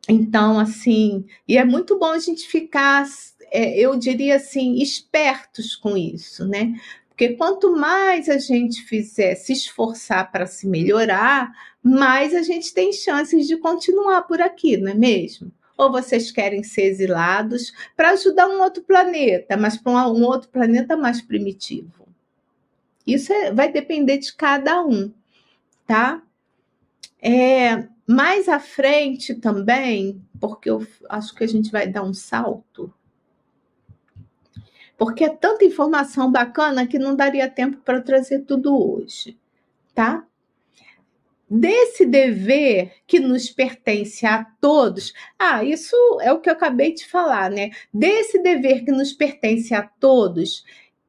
[0.07, 3.05] Então, assim, e é muito bom a gente ficar,
[3.51, 6.73] é, eu diria assim, espertos com isso, né?
[7.19, 11.51] Porque quanto mais a gente fizer se esforçar para se melhorar,
[11.83, 15.51] mais a gente tem chances de continuar por aqui, não é mesmo?
[15.77, 20.95] Ou vocês querem ser exilados para ajudar um outro planeta, mas para um outro planeta
[20.95, 22.07] mais primitivo?
[23.05, 25.11] Isso é, vai depender de cada um,
[25.85, 26.23] tá?
[27.21, 32.93] É, mais à frente também, porque eu acho que a gente vai dar um salto
[34.99, 39.37] porque é tanta informação bacana que não daria tempo para trazer tudo hoje,
[39.95, 40.25] tá?
[41.49, 47.07] Desse dever que nos pertence a todos, ah, isso é o que eu acabei de
[47.07, 47.71] falar, né?
[47.93, 50.65] Desse dever que nos pertence a todos,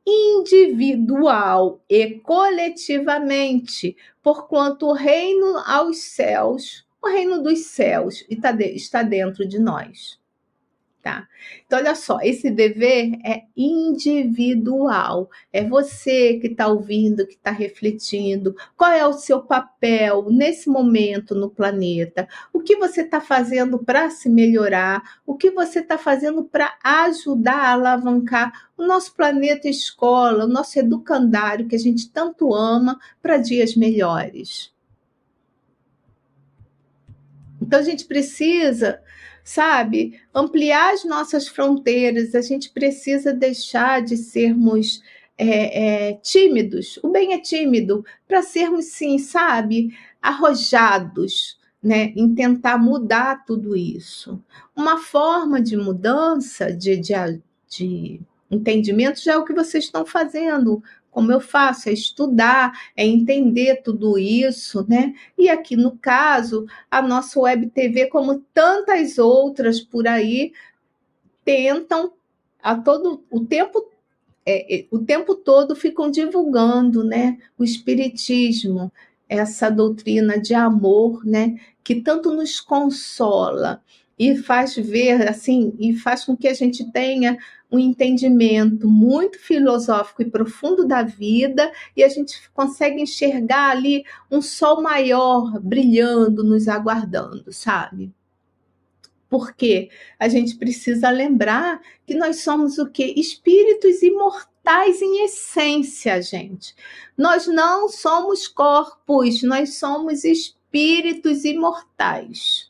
[0.06, 9.58] individual e coletivamente, porquanto o reino aos céus, o reino dos céus está dentro de
[9.58, 10.19] nós
[11.02, 11.26] tá?
[11.66, 15.30] Então, olha só, esse dever é individual.
[15.52, 18.54] É você que está ouvindo, que está refletindo.
[18.76, 22.28] Qual é o seu papel nesse momento no planeta?
[22.52, 25.20] O que você está fazendo para se melhorar?
[25.26, 30.78] O que você está fazendo para ajudar a alavancar o nosso planeta escola, o nosso
[30.78, 34.72] educandário que a gente tanto ama para dias melhores?
[37.62, 39.00] Então, a gente precisa
[39.44, 40.20] sabe?
[40.34, 45.02] Ampliar as nossas fronteiras, a gente precisa deixar de sermos
[45.36, 46.98] é, é, tímidos.
[47.02, 51.58] O bem é tímido, para sermos, sim, sabe, arrojados.
[51.82, 54.38] Né, em tentar mudar tudo isso.
[54.76, 57.14] Uma forma de mudança, de, de,
[57.70, 58.20] de
[58.50, 63.82] entendimento, já é o que vocês estão fazendo como eu faço, é estudar, é entender
[63.82, 65.14] tudo isso, né?
[65.36, 70.52] E aqui no caso, a nossa web TV, como tantas outras por aí,
[71.44, 72.12] tentam
[72.62, 73.90] a todo o tempo
[74.46, 78.90] é, é, o tempo todo ficam divulgando, né, o espiritismo,
[79.28, 83.82] essa doutrina de amor, né, que tanto nos consola
[84.18, 87.38] e faz ver assim e faz com que a gente tenha
[87.70, 94.42] um entendimento muito filosófico e profundo da vida e a gente consegue enxergar ali um
[94.42, 98.12] sol maior brilhando, nos aguardando, sabe?
[99.28, 103.14] Porque a gente precisa lembrar que nós somos o que?
[103.16, 106.74] Espíritos imortais em essência, gente.
[107.16, 112.68] Nós não somos corpos, nós somos espíritos imortais.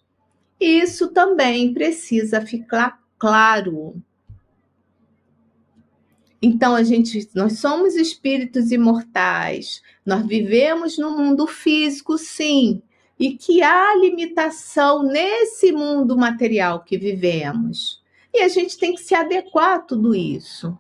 [0.61, 3.94] Isso também precisa ficar claro.
[6.43, 9.82] Então a gente, nós somos espíritos imortais.
[10.05, 12.82] Nós vivemos no mundo físico, sim,
[13.18, 18.03] e que há limitação nesse mundo material que vivemos.
[18.32, 20.78] E a gente tem que se adequar a tudo isso.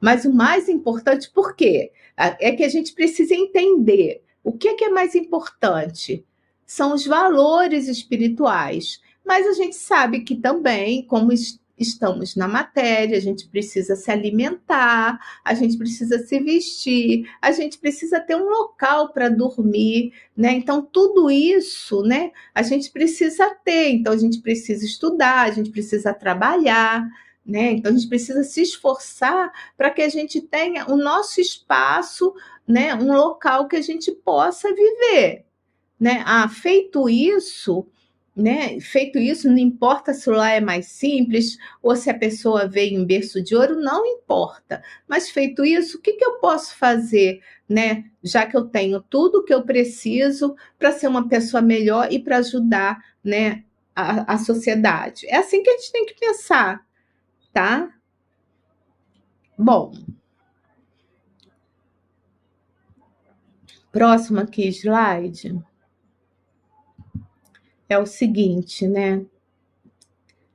[0.00, 1.92] Mas o mais importante, por quê?
[2.16, 6.24] É que a gente precisa entender o que é, que é mais importante.
[6.66, 9.00] São os valores espirituais.
[9.24, 11.32] Mas a gente sabe que também, como
[11.80, 17.78] estamos na matéria, a gente precisa se alimentar, a gente precisa se vestir, a gente
[17.78, 20.52] precisa ter um local para dormir, né?
[20.52, 23.90] Então tudo isso, né, a gente precisa ter.
[23.92, 27.08] Então a gente precisa estudar, a gente precisa trabalhar,
[27.44, 27.72] né?
[27.72, 32.34] Então a gente precisa se esforçar para que a gente tenha o nosso espaço,
[32.68, 35.46] né, um local que a gente possa viver,
[35.98, 36.22] né?
[36.26, 37.86] Ah, feito isso,
[38.34, 38.78] né?
[38.80, 43.04] Feito isso, não importa se lá é mais simples ou se a pessoa veio em
[43.04, 44.82] berço de ouro, não importa.
[45.08, 48.04] Mas feito isso, o que, que eu posso fazer, né?
[48.22, 52.38] Já que eu tenho tudo que eu preciso para ser uma pessoa melhor e para
[52.38, 53.64] ajudar, né?
[53.94, 55.26] A, a sociedade.
[55.26, 56.86] É assim que a gente tem que pensar,
[57.52, 57.92] tá?
[59.58, 59.92] Bom.
[63.92, 65.69] Próximo aqui, slide
[67.90, 69.24] é o seguinte, né?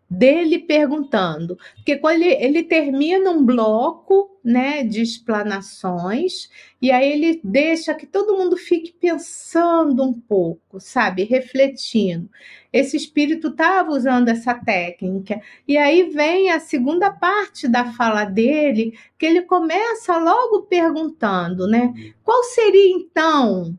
[0.10, 6.48] Dele perguntando, porque quando ele, ele termina um bloco, né, de explanações,
[6.80, 12.30] e aí ele deixa que todo mundo fique pensando um pouco, sabe, refletindo.
[12.72, 18.98] Esse espírito estava usando essa técnica, e aí vem a segunda parte da fala dele,
[19.18, 21.92] que ele começa logo perguntando, né,
[22.24, 23.78] qual seria então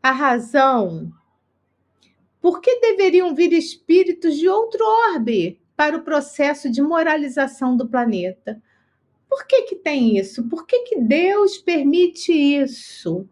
[0.00, 1.12] a razão
[2.44, 4.84] por que deveriam vir espíritos de outro
[5.14, 8.62] orbe para o processo de moralização do planeta?
[9.26, 10.46] Por que, que tem isso?
[10.46, 13.26] Por que, que Deus permite isso?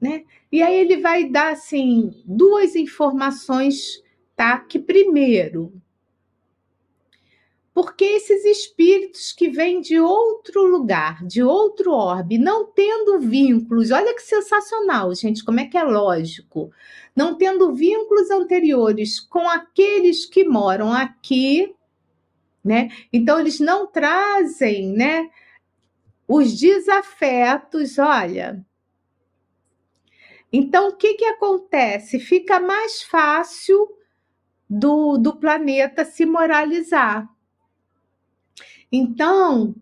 [0.00, 0.22] Né?
[0.52, 4.00] E aí ele vai dar assim duas informações,
[4.36, 4.60] tá?
[4.60, 5.72] Que primeiro,
[7.72, 14.14] porque esses espíritos que vêm de outro lugar, de outro orbe, não tendo vínculos, olha
[14.14, 16.72] que sensacional, gente, como é que é lógico,
[17.14, 21.74] não tendo vínculos anteriores com aqueles que moram aqui,
[22.62, 22.90] né?
[23.12, 25.30] Então eles não trazem, né,
[26.26, 28.64] os desafetos, olha.
[30.52, 32.18] Então o que que acontece?
[32.18, 33.88] Fica mais fácil
[34.68, 37.28] do, do planeta se moralizar
[38.90, 39.74] então,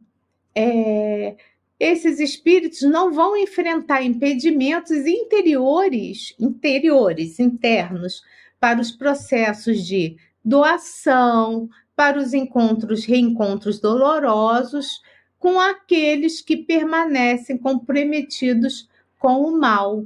[0.54, 1.36] é,
[1.78, 8.22] esses espíritos não vão enfrentar impedimentos interiores, interiores, internos,
[8.59, 15.00] para os processos de doação, para os encontros, reencontros dolorosos
[15.38, 18.88] com aqueles que permanecem comprometidos
[19.18, 20.04] com o mal.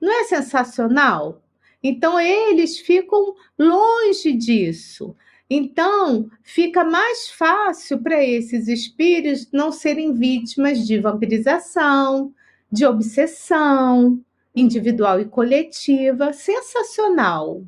[0.00, 1.42] Não é sensacional?
[1.82, 5.16] Então, eles ficam longe disso.
[5.52, 12.32] Então, fica mais fácil para esses espíritos não serem vítimas de vampirização,
[12.70, 14.24] de obsessão
[14.54, 16.32] individual e coletiva.
[16.32, 17.64] Sensacional.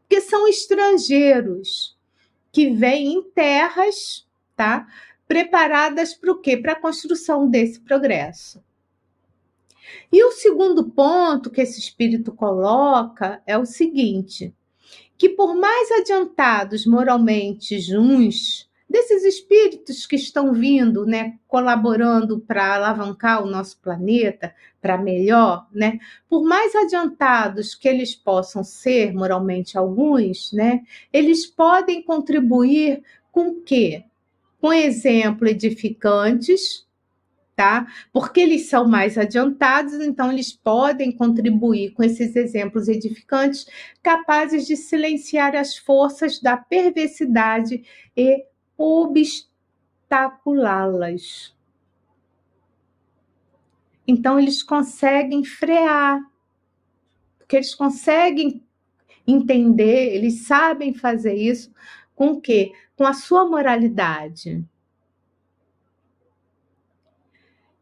[0.00, 1.94] Porque são estrangeiros
[2.50, 4.88] que vêm em terras, tá?
[5.28, 6.56] Preparadas para o quê?
[6.56, 8.64] Para a construção desse progresso.
[10.10, 14.54] E o segundo ponto que esse espírito coloca é o seguinte:
[15.20, 23.42] que, por mais adiantados moralmente uns, desses espíritos que estão vindo, né, colaborando para alavancar
[23.42, 30.54] o nosso planeta para melhor, né, por mais adiantados que eles possam ser moralmente alguns,
[30.54, 30.80] né,
[31.12, 34.04] eles podem contribuir com quê?
[34.58, 36.86] Com exemplo edificantes,
[37.60, 37.86] tá?
[38.10, 43.66] Porque eles são mais adiantados, então eles podem contribuir com esses exemplos edificantes,
[44.02, 47.84] capazes de silenciar as forças da perversidade
[48.16, 48.46] e
[48.78, 51.54] obstaculá-las.
[54.08, 56.18] Então eles conseguem frear,
[57.36, 58.64] porque eles conseguem
[59.26, 61.70] entender, eles sabem fazer isso
[62.16, 62.72] com o quê?
[62.96, 64.64] Com a sua moralidade.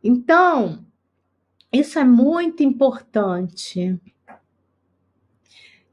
[0.02, 0.84] Então,
[1.72, 4.00] isso é muito importante.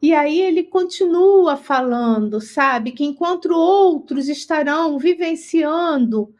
[0.02, 6.34] E aí ele continua falando, sabe, que enquanto outros estarão vivenciando,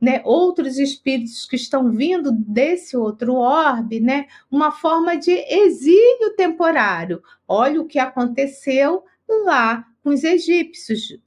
[0.00, 7.22] né, outros espíritos que estão vindo desse outro orbe, né, uma forma de exílio temporário.
[7.46, 9.04] Olha o que aconteceu
[9.44, 11.18] lá com os egípcios,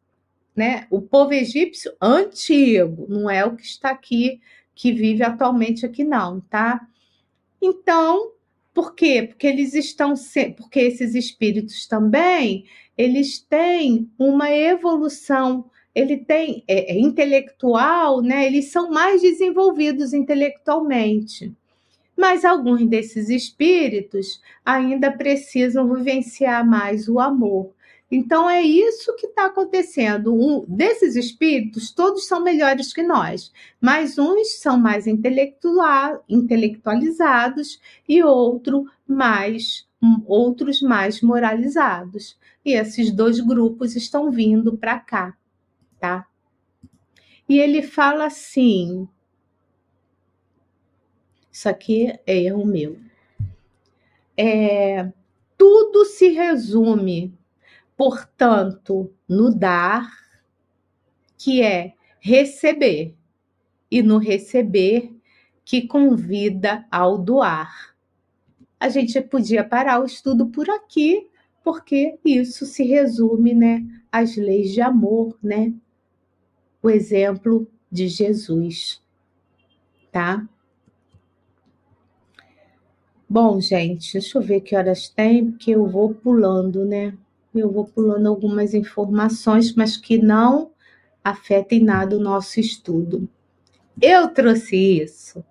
[0.55, 0.87] né?
[0.89, 4.41] O povo egípcio antigo, não é o que está aqui
[4.75, 6.87] que vive atualmente aqui não, tá?
[7.61, 8.31] Então,
[8.73, 9.23] por quê?
[9.27, 10.15] Porque eles estão
[10.57, 12.65] porque esses espíritos também,
[12.97, 18.45] eles têm uma evolução, ele tem é, é, intelectual, né?
[18.47, 21.53] Eles são mais desenvolvidos intelectualmente.
[22.17, 27.71] Mas alguns desses espíritos ainda precisam vivenciar mais o amor.
[28.15, 30.35] Então é isso que está acontecendo.
[30.35, 33.51] Um, desses espíritos, todos são melhores que nós,
[33.81, 39.87] mas uns são mais intelectualizados e outro mais,
[40.27, 42.37] outros mais moralizados.
[42.63, 45.35] E esses dois grupos estão vindo para cá,
[45.99, 46.27] tá?
[47.49, 49.09] E ele fala assim:
[51.51, 52.95] isso aqui é erro meu.
[54.37, 55.11] É,
[55.57, 57.33] tudo se resume
[58.03, 60.11] portanto, no dar,
[61.37, 63.15] que é receber,
[63.89, 65.09] e no receber,
[65.63, 67.95] que convida ao doar.
[68.77, 71.29] A gente podia parar o estudo por aqui,
[71.63, 73.81] porque isso se resume, né,
[74.11, 75.73] às leis de amor, né?
[76.81, 79.01] O exemplo de Jesus,
[80.11, 80.45] tá?
[83.29, 87.17] Bom, gente, deixa eu ver que horas tem, porque eu vou pulando, né?
[87.59, 90.71] Eu vou pulando algumas informações, mas que não
[91.23, 93.29] afetem nada o nosso estudo.
[94.01, 95.43] Eu trouxe isso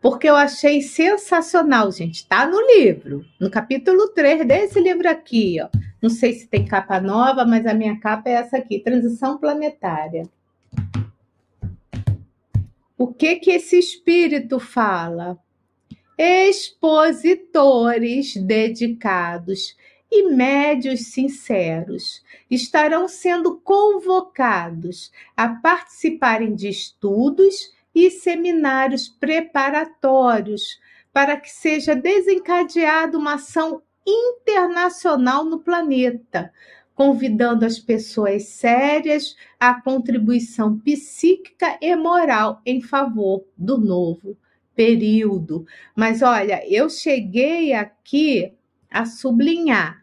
[0.00, 2.26] porque eu achei sensacional, gente.
[2.26, 5.68] Tá no livro, no capítulo 3 desse livro aqui, ó.
[6.00, 10.22] Não sei se tem capa nova, mas a minha capa é essa aqui, Transição Planetária.
[12.96, 15.38] O que que esse espírito fala?
[16.18, 19.76] Expositores dedicados
[20.10, 30.80] e médios sinceros estarão sendo convocados a participarem de estudos e seminários preparatórios
[31.12, 36.52] para que seja desencadeada uma ação internacional no planeta,
[36.94, 44.36] convidando as pessoas sérias à contribuição psíquica e moral em favor do novo
[44.74, 45.66] período.
[45.94, 48.52] Mas olha, eu cheguei aqui
[48.90, 49.99] a sublinhar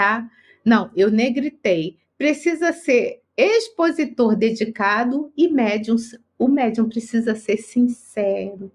[0.00, 0.30] tá?
[0.64, 1.98] Não, eu negritei.
[2.16, 5.96] Precisa ser expositor dedicado e médium.
[6.38, 8.72] O médium precisa ser sincero.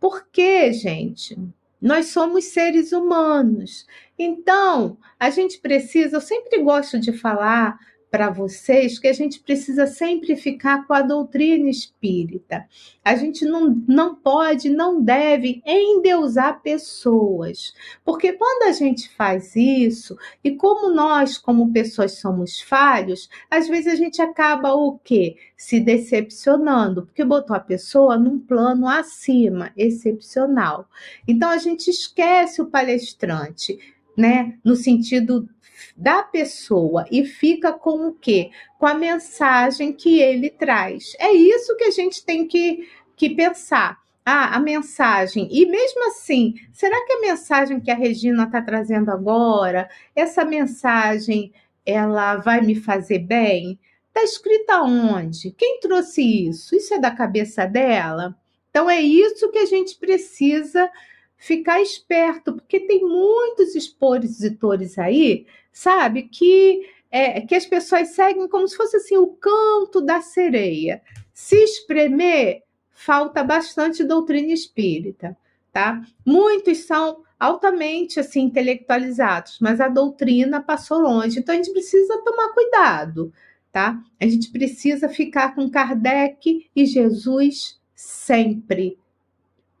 [0.00, 1.38] Por quê, gente?
[1.80, 3.86] Nós somos seres humanos.
[4.18, 7.78] Então, a gente precisa, eu sempre gosto de falar
[8.14, 12.64] para vocês que a gente precisa sempre ficar com a doutrina espírita.
[13.04, 20.16] A gente não, não pode, não deve endeusar pessoas, porque quando a gente faz isso,
[20.44, 25.34] e como nós, como pessoas, somos falhos, às vezes a gente acaba o quê?
[25.56, 30.88] Se decepcionando, porque botou a pessoa num plano acima, excepcional.
[31.26, 33.76] Então a gente esquece o palestrante,
[34.16, 34.56] né?
[34.62, 35.48] No sentido
[35.96, 38.50] da pessoa e fica com o quê?
[38.78, 41.14] Com a mensagem que ele traz.
[41.18, 44.02] É isso que a gente tem que, que pensar.
[44.26, 45.48] Ah, a mensagem.
[45.50, 51.52] E mesmo assim, será que a mensagem que a Regina está trazendo agora, essa mensagem,
[51.84, 53.78] ela vai me fazer bem?
[54.08, 55.50] Está escrita onde?
[55.50, 56.74] Quem trouxe isso?
[56.74, 58.34] Isso é da cabeça dela?
[58.70, 60.90] Então é isso que a gente precisa
[61.36, 66.22] ficar esperto, porque tem muitos expositores aí sabe?
[66.22, 71.02] Que, é, que as pessoas seguem como se fosse assim o canto da sereia.
[71.34, 75.36] Se espremer, falta bastante doutrina espírita,
[75.72, 76.00] tá?
[76.24, 81.40] Muitos são altamente assim intelectualizados, mas a doutrina passou longe.
[81.40, 83.32] Então a gente precisa tomar cuidado,
[83.72, 84.00] tá?
[84.20, 88.96] A gente precisa ficar com Kardec e Jesus sempre,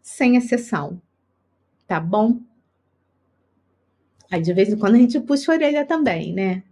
[0.02, 1.00] sem exceção.
[1.86, 2.40] Tá bom?
[4.34, 6.64] Aí de vez em quando a gente puxa a orelha também, né?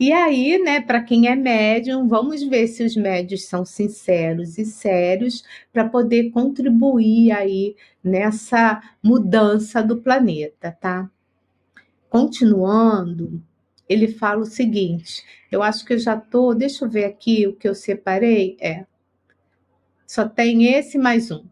[0.00, 4.64] E aí, né, para quem é médium, vamos ver se os médios são sinceros e
[4.64, 11.10] sérios para poder contribuir aí nessa mudança do planeta, tá?
[12.08, 13.42] Continuando,
[13.86, 15.22] ele fala o seguinte:
[15.52, 18.56] eu acho que eu já tô, deixa eu ver aqui o que eu separei.
[18.62, 18.86] É.
[20.06, 21.44] Só tem esse mais um.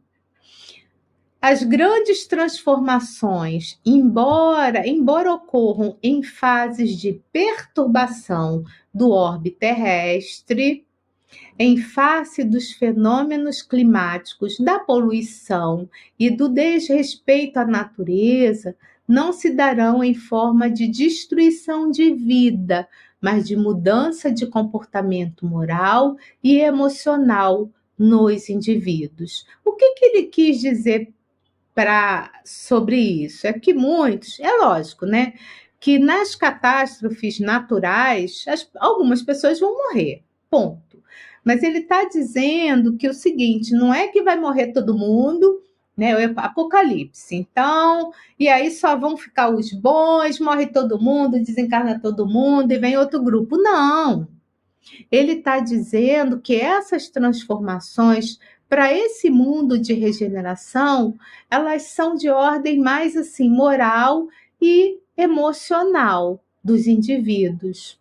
[1.49, 10.85] As grandes transformações, embora, embora ocorram em fases de perturbação do orbe terrestre,
[11.57, 15.89] em face dos fenômenos climáticos, da poluição
[16.19, 18.75] e do desrespeito à natureza,
[19.07, 22.89] não se darão em forma de destruição de vida,
[23.21, 29.47] mas de mudança de comportamento moral e emocional nos indivíduos.
[29.65, 31.15] O que, que ele quis dizer
[31.77, 33.47] para sobre isso?
[33.47, 35.35] É que muitos, é lógico, né?
[35.79, 41.03] Que nas catástrofes naturais, as, algumas pessoas vão morrer, ponto.
[41.45, 45.63] Mas ele está dizendo que o seguinte: não é que vai morrer todo mundo,
[45.95, 46.17] né?
[46.17, 47.37] O apocalipse.
[47.37, 52.79] Então, e aí só vão ficar os bons, morre todo mundo, desencarna todo mundo e
[52.79, 53.59] vem outro grupo.
[53.59, 54.27] Não.
[55.11, 58.39] Ele está dizendo que essas transformações
[58.69, 61.15] para esse mundo de regeneração,
[61.51, 64.29] elas são de ordem mais assim moral
[64.61, 67.99] e emocional dos indivíduos.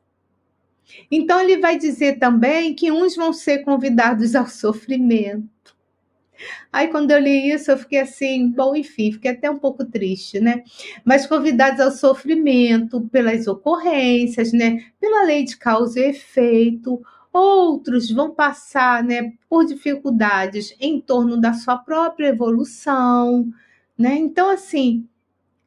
[1.10, 5.76] Então ele vai dizer também que uns vão ser convidados ao sofrimento.
[6.72, 10.40] Aí quando eu li isso, eu fiquei assim, bom, enfim, fiquei até um pouco triste,
[10.40, 10.64] né?
[11.04, 14.84] Mas convidados ao sofrimento pelas ocorrências, né?
[15.00, 17.02] Pela lei de causa e efeito,
[17.36, 23.52] Outros vão passar né, por dificuldades em torno da sua própria evolução.
[23.98, 24.16] Né?
[24.16, 25.06] Então, assim,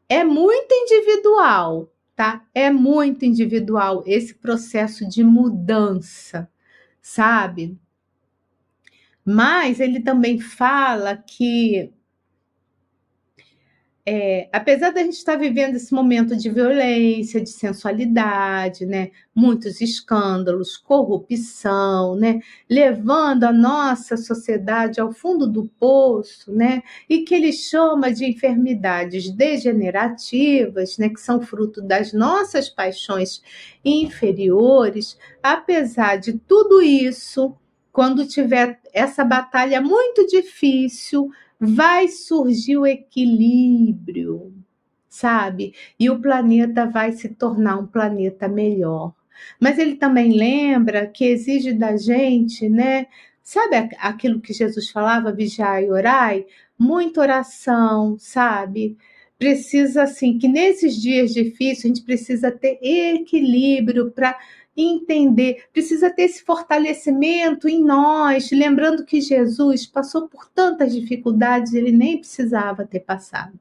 [0.09, 2.43] é muito individual, tá?
[2.55, 6.49] É muito individual esse processo de mudança,
[7.03, 7.79] sabe?
[9.23, 11.93] Mas ele também fala que
[14.11, 20.79] é, apesar da gente estar vivendo esse momento de violência, de sensualidade, né, muitos escândalos,
[20.79, 22.41] corrupção, né,
[22.71, 29.31] levando a nossa sociedade ao fundo do poço, né, e que ele chama de enfermidades
[29.31, 33.43] degenerativas, né, que são fruto das nossas paixões
[33.85, 37.55] inferiores, apesar de tudo isso,
[37.93, 44.55] quando tiver essa batalha muito difícil, vai surgir o equilíbrio,
[45.09, 45.75] sabe?
[45.99, 49.15] E o planeta vai se tornar um planeta melhor.
[49.61, 53.07] Mas ele também lembra que exige da gente, né?
[53.43, 56.47] Sabe aquilo que Jesus falava, vigiai e orai?
[56.79, 58.97] Muita oração, sabe?
[59.39, 64.37] Precisa, assim, que nesses dias difíceis a gente precisa ter equilíbrio para
[64.81, 71.91] entender, precisa ter esse fortalecimento em nós, lembrando que Jesus passou por tantas dificuldades, ele
[71.91, 73.59] nem precisava ter passado,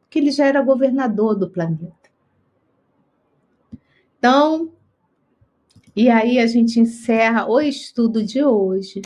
[0.00, 2.04] porque ele já era governador do planeta.
[4.18, 4.72] Então,
[5.96, 9.02] e aí a gente encerra o estudo de hoje.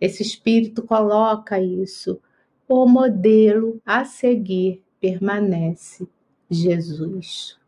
[0.00, 2.20] Esse espírito coloca isso.
[2.68, 6.08] O modelo a seguir permanece
[6.48, 7.59] Jesus.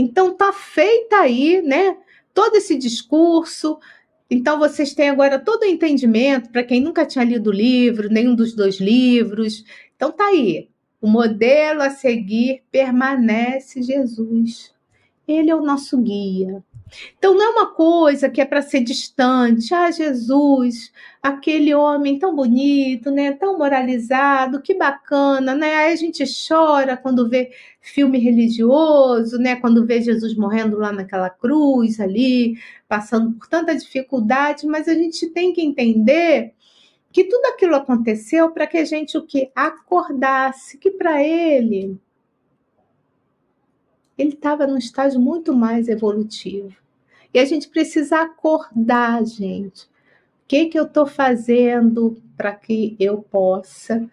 [0.00, 1.94] Então tá feita aí, né?
[2.32, 3.78] Todo esse discurso.
[4.30, 8.34] Então vocês têm agora todo o entendimento para quem nunca tinha lido o livro, nenhum
[8.34, 9.62] dos dois livros.
[9.94, 10.70] Então tá aí.
[11.02, 14.72] O modelo a seguir permanece Jesus.
[15.28, 16.64] Ele é o nosso guia.
[17.18, 19.72] Então não é uma coisa que é para ser distante.
[19.74, 23.32] Ah, Jesus, aquele homem tão bonito, né?
[23.32, 25.74] Tão moralizado, que bacana, né?
[25.76, 29.56] Aí a gente chora quando vê filme religioso, né?
[29.56, 35.28] Quando vê Jesus morrendo lá naquela cruz ali, passando por tanta dificuldade, mas a gente
[35.30, 36.52] tem que entender
[37.12, 41.98] que tudo aquilo aconteceu para que a gente o que acordasse, que para ele
[44.20, 46.76] ele estava num estágio muito mais evolutivo.
[47.32, 49.84] E a gente precisa acordar, gente.
[49.84, 49.88] O
[50.48, 54.08] que, que eu estou fazendo para que eu possa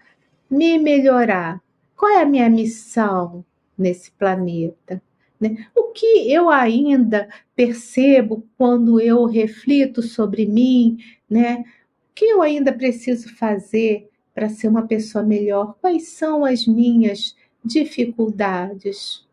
[0.49, 1.61] me melhorar?
[1.95, 3.43] Qual é a minha missão
[3.77, 5.01] nesse planeta?
[5.39, 5.67] Né?
[5.75, 10.99] O que eu ainda percebo quando eu reflito sobre mim?
[11.29, 11.65] Né?
[12.11, 15.75] O que eu ainda preciso fazer para ser uma pessoa melhor?
[15.81, 17.35] Quais são as minhas
[17.65, 19.26] dificuldades?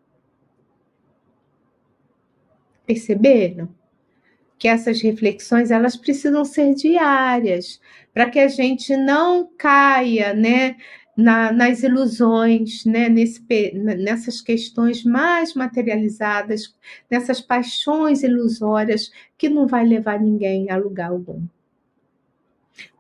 [2.87, 3.68] Perceberam?
[4.59, 7.80] Que essas reflexões elas precisam ser diárias
[8.12, 10.76] para que a gente não caia, né,
[11.16, 13.09] na, nas ilusões, né?
[13.09, 16.74] Nesse, nessas questões mais materializadas,
[17.11, 21.47] nessas paixões ilusórias que não vai levar ninguém a lugar algum.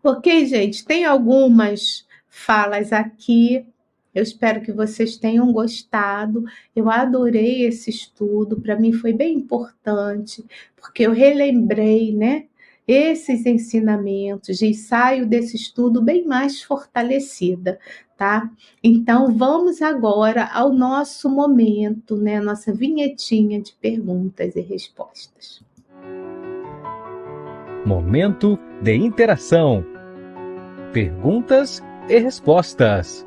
[0.02, 0.84] Ok, gente?
[0.84, 3.66] Tem algumas falas aqui.
[4.14, 6.44] Eu espero que vocês tenham gostado.
[6.74, 10.44] Eu adorei esse estudo, para mim foi bem importante,
[10.76, 12.44] porque eu relembrei, né?
[12.86, 17.78] esses ensinamentos e saio desse estudo bem mais fortalecida,
[18.16, 18.50] tá?
[18.82, 25.62] Então vamos agora ao nosso momento, né, nossa vinhetinha de perguntas e respostas.
[27.86, 29.84] Momento de interação.
[30.92, 33.26] Perguntas e respostas.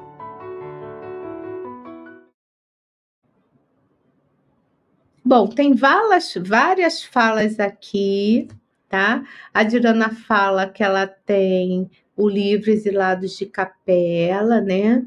[5.28, 8.48] Bom, tem várias, várias falas aqui
[8.90, 9.24] tá?
[9.54, 15.06] A Dirana fala que ela tem o livro Exilados de Capela, né?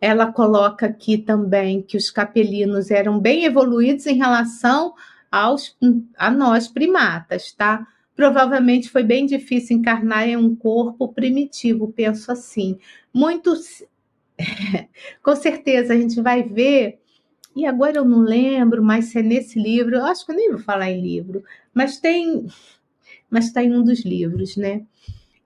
[0.00, 4.94] Ela coloca aqui também que os capelinos eram bem evoluídos em relação
[5.30, 5.76] aos,
[6.16, 7.86] a nós primatas, tá?
[8.16, 12.78] Provavelmente foi bem difícil encarnar em um corpo primitivo, penso assim.
[13.12, 13.84] Muitos,
[15.22, 16.99] com certeza, a gente vai ver
[17.54, 20.50] e agora eu não lembro mais se é nesse livro, eu acho que eu nem
[20.50, 21.42] vou falar em livro,
[21.74, 22.46] mas tem,
[23.28, 24.82] mas está em um dos livros, né?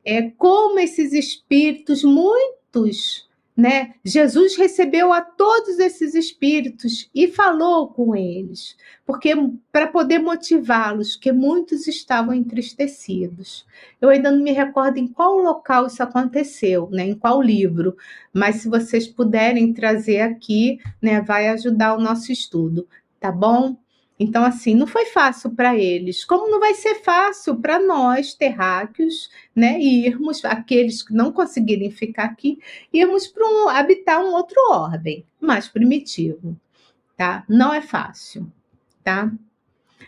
[0.04, 3.94] É como esses espíritos, muitos né?
[4.04, 8.76] Jesus recebeu a todos esses espíritos e falou com eles,
[9.06, 9.32] porque
[9.70, 13.64] para poder motivá-los, que muitos estavam entristecidos.
[14.00, 17.04] Eu ainda não me recordo em qual local isso aconteceu, né?
[17.04, 17.96] Em qual livro,
[18.32, 22.88] mas se vocês puderem trazer aqui, né, vai ajudar o nosso estudo,
[23.20, 23.76] tá bom?
[24.18, 29.28] Então, assim, não foi fácil para eles, como não vai ser fácil para nós, terráqueos,
[29.54, 32.58] né, irmos, aqueles que não conseguirem ficar aqui,
[32.92, 36.56] irmos para um, habitar um outro ordem, mais primitivo,
[37.16, 37.44] tá?
[37.48, 38.46] Não é fácil,
[39.02, 39.32] tá?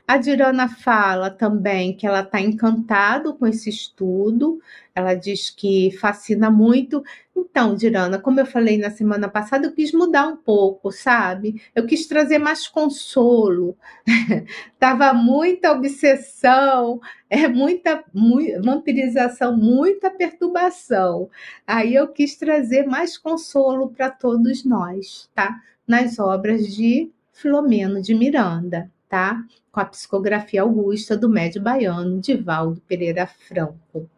[0.09, 4.61] A Dirana fala também que ela está encantada com esse estudo,
[4.95, 7.03] ela diz que fascina muito.
[7.37, 11.61] Então, Dirana, como eu falei na semana passada, eu quis mudar um pouco, sabe?
[11.75, 13.77] Eu quis trazer mais consolo.
[14.79, 21.29] Tava muita obsessão, é muita, muita vampirização, muita perturbação.
[21.67, 25.61] Aí eu quis trazer mais consolo para todos nós, tá?
[25.87, 29.43] Nas obras de Filomeno de Miranda tá?
[29.71, 34.09] Com a psicografia augusta do médio baiano Divaldo Pereira Franco.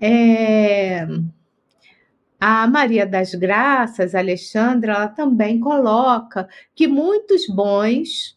[0.00, 1.06] É...
[2.40, 8.36] A Maria das Graças, Alexandra, ela também coloca que muitos bons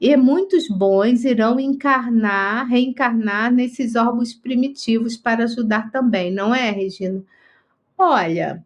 [0.00, 7.22] e muitos bons irão encarnar, reencarnar nesses órgãos primitivos para ajudar também, não é, Regina?
[7.96, 8.64] Olha,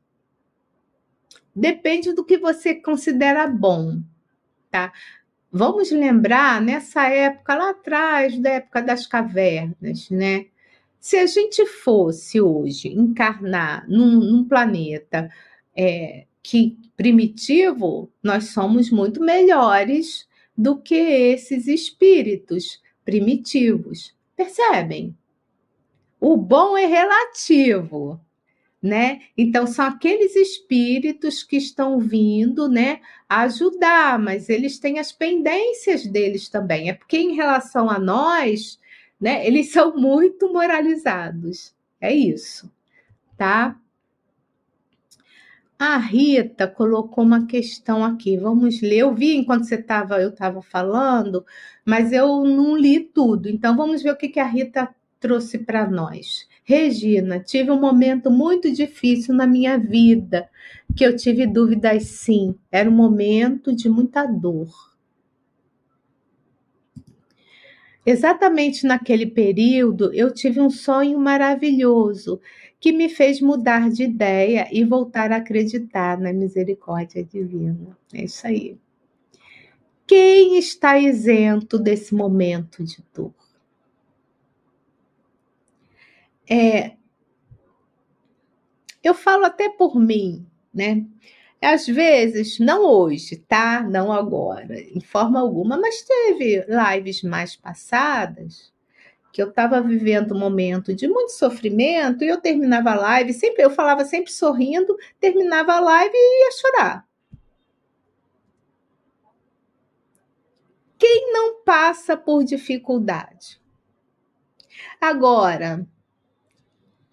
[1.54, 4.00] depende do que você considera bom,
[4.70, 4.92] tá?
[5.58, 10.48] Vamos lembrar nessa época lá atrás, da época das cavernas, né?
[11.00, 15.30] Se a gente fosse hoje encarnar num, num planeta
[15.74, 24.14] é, que primitivo, nós somos muito melhores do que esses espíritos primitivos.
[24.36, 25.16] Percebem?
[26.20, 28.20] O bom é relativo
[28.86, 29.20] né?
[29.36, 36.48] Então são aqueles espíritos que estão vindo, né, ajudar, mas eles têm as pendências deles
[36.48, 36.88] também.
[36.88, 38.78] É porque em relação a nós,
[39.20, 41.74] né, eles são muito moralizados.
[42.00, 42.70] É isso,
[43.36, 43.76] tá?
[45.78, 48.36] A Rita colocou uma questão aqui.
[48.38, 48.98] Vamos ler.
[48.98, 51.44] Eu vi enquanto você estava, eu estava falando,
[51.84, 53.48] mas eu não li tudo.
[53.48, 54.88] Então vamos ver o que, que a Rita
[55.20, 56.48] trouxe para nós.
[56.68, 60.50] Regina, tive um momento muito difícil na minha vida,
[60.96, 62.56] que eu tive dúvidas sim.
[62.72, 64.68] Era um momento de muita dor.
[68.04, 72.40] Exatamente naquele período, eu tive um sonho maravilhoso
[72.80, 77.96] que me fez mudar de ideia e voltar a acreditar na misericórdia divina.
[78.12, 78.76] É isso aí.
[80.04, 83.45] Quem está isento desse momento de dor?
[86.48, 86.96] É,
[89.02, 91.04] eu falo até por mim, né?
[91.60, 93.82] Às vezes, não hoje, tá?
[93.82, 98.72] Não agora, em forma alguma, mas teve lives mais passadas
[99.32, 103.62] que eu estava vivendo um momento de muito sofrimento e eu terminava a live, sempre
[103.62, 107.06] eu falava sempre sorrindo, terminava a live e ia chorar.
[110.98, 113.60] Quem não passa por dificuldade?
[114.98, 115.86] Agora,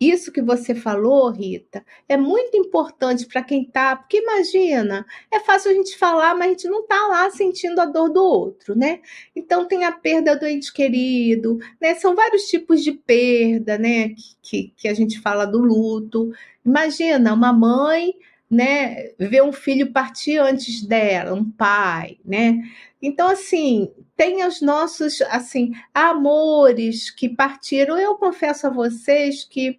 [0.10, 5.72] isso que você falou, Rita, é muito importante para quem tá, porque imagina, é fácil
[5.72, 9.02] a gente falar, mas a gente não tá lá sentindo a dor do outro, né?
[9.36, 11.96] Então tem a perda do ente querido, né?
[11.96, 14.10] São vários tipos de perda, né?
[14.10, 16.32] Que, que, que a gente fala do luto.
[16.66, 18.14] Imagina uma mãe
[18.54, 22.62] né, ver um filho partir antes dela, um pai, né?
[23.06, 28.00] Então, assim, tem os nossos, assim, amores que partiram.
[28.00, 29.78] Eu confesso a vocês que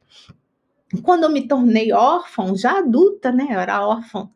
[1.02, 3.46] quando eu me tornei órfã, já adulta, né?
[3.50, 4.30] Eu era órfã,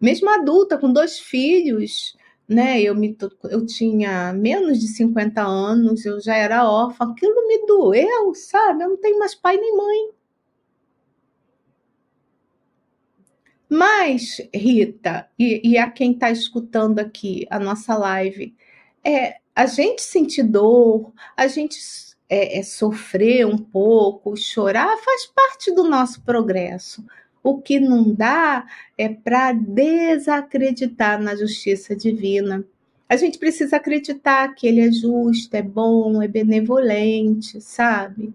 [0.00, 2.16] mesmo adulta, com dois filhos,
[2.48, 2.80] né?
[2.80, 3.16] Eu, me,
[3.50, 7.06] eu tinha menos de 50 anos, eu já era órfã.
[7.10, 8.84] Aquilo me doeu, sabe?
[8.84, 10.10] Eu não tenho mais pai nem mãe.
[13.68, 18.54] Mas, Rita, e, e a quem está escutando aqui a nossa live,
[19.04, 21.78] é, a gente sentir dor, a gente
[22.28, 27.04] é, é, sofrer um pouco, chorar, faz parte do nosso progresso.
[27.42, 28.66] O que não dá
[28.96, 32.64] é para desacreditar na justiça divina.
[33.08, 38.34] A gente precisa acreditar que ele é justo, é bom, é benevolente, sabe?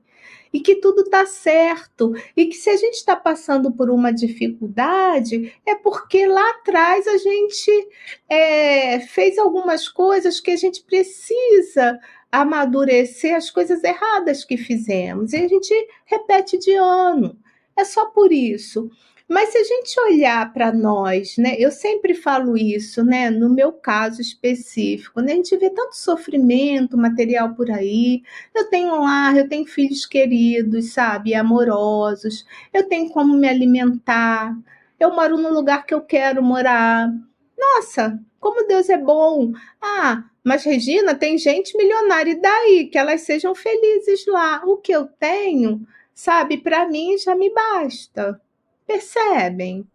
[0.54, 5.52] E que tudo está certo e que se a gente está passando por uma dificuldade
[5.66, 7.90] é porque lá atrás a gente
[8.30, 12.00] é, fez algumas coisas que a gente precisa
[12.32, 15.74] amadurecer as coisas erradas que fizemos e a gente
[16.06, 17.38] repete de ano.
[17.76, 18.90] É só por isso.
[19.34, 23.74] Mas se a gente olhar para nós, né, eu sempre falo isso, né, no meu
[23.74, 28.22] caso específico, né, a gente vê tanto sofrimento material por aí.
[28.54, 34.56] Eu tenho um lar, eu tenho filhos queridos, sabe, amorosos, eu tenho como me alimentar,
[35.00, 37.12] eu moro no lugar que eu quero morar.
[37.58, 39.52] Nossa, como Deus é bom!
[39.82, 42.88] Ah, mas Regina, tem gente milionária, e daí?
[42.92, 44.62] Que elas sejam felizes lá.
[44.64, 45.82] O que eu tenho,
[46.14, 48.40] sabe, para mim já me basta.
[48.88, 49.86] Percebem?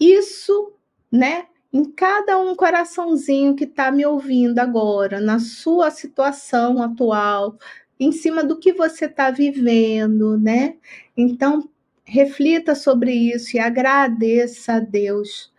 [0.00, 0.72] Isso,
[1.10, 1.46] né?
[1.72, 7.56] Em cada um coraçãozinho que está me ouvindo agora, na sua situação atual,
[7.98, 10.76] em cima do que você está vivendo, né?
[11.16, 11.68] Então,
[12.04, 15.51] reflita sobre isso e agradeça a Deus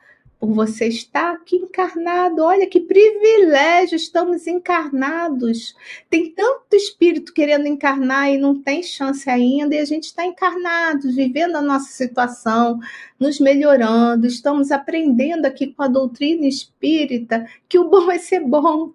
[0.43, 2.43] por você estar aqui encarnado.
[2.43, 5.73] Olha que privilégio, estamos encarnados.
[6.09, 11.09] Tem tanto espírito querendo encarnar e não tem chance ainda, e a gente está encarnado,
[11.13, 12.77] vivendo a nossa situação,
[13.17, 18.91] nos melhorando, estamos aprendendo aqui com a doutrina espírita que o bom é ser bom.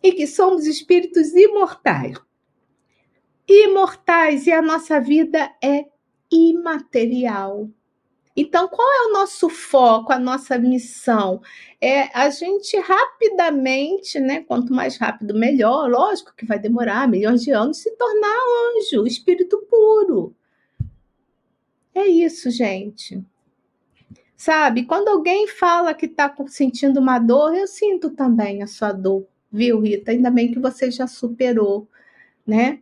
[0.00, 2.16] E que somos espíritos imortais.
[3.48, 5.86] Imortais, e a nossa vida é
[6.30, 7.68] imaterial.
[8.36, 11.40] Então, qual é o nosso foco, a nossa missão?
[11.80, 14.40] É a gente rapidamente, né?
[14.42, 15.88] Quanto mais rápido, melhor.
[15.88, 18.36] Lógico que vai demorar milhões de anos se tornar
[18.76, 20.34] anjo, espírito puro.
[21.94, 23.24] É isso, gente.
[24.36, 29.26] Sabe, quando alguém fala que está sentindo uma dor, eu sinto também a sua dor,
[29.50, 30.10] viu, Rita?
[30.10, 31.88] Ainda bem que você já superou,
[32.44, 32.80] né?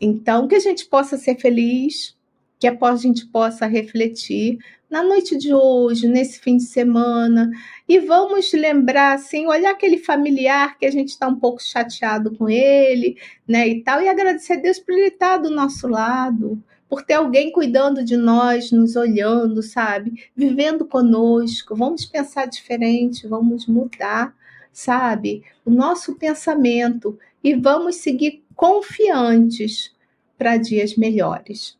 [0.00, 2.16] Então, que a gente possa ser feliz,
[2.58, 4.58] que a gente possa refletir
[4.90, 7.50] na noite de hoje, nesse fim de semana,
[7.88, 12.48] e vamos lembrar, assim, olhar aquele familiar que a gente está um pouco chateado com
[12.48, 13.16] ele,
[13.46, 17.14] né, e tal, e agradecer a Deus por ele estar do nosso lado, por ter
[17.14, 21.76] alguém cuidando de nós, nos olhando, sabe, vivendo conosco.
[21.76, 24.34] Vamos pensar diferente, vamos mudar,
[24.72, 29.94] sabe, o nosso pensamento e vamos seguir confiantes
[30.38, 31.78] para dias melhores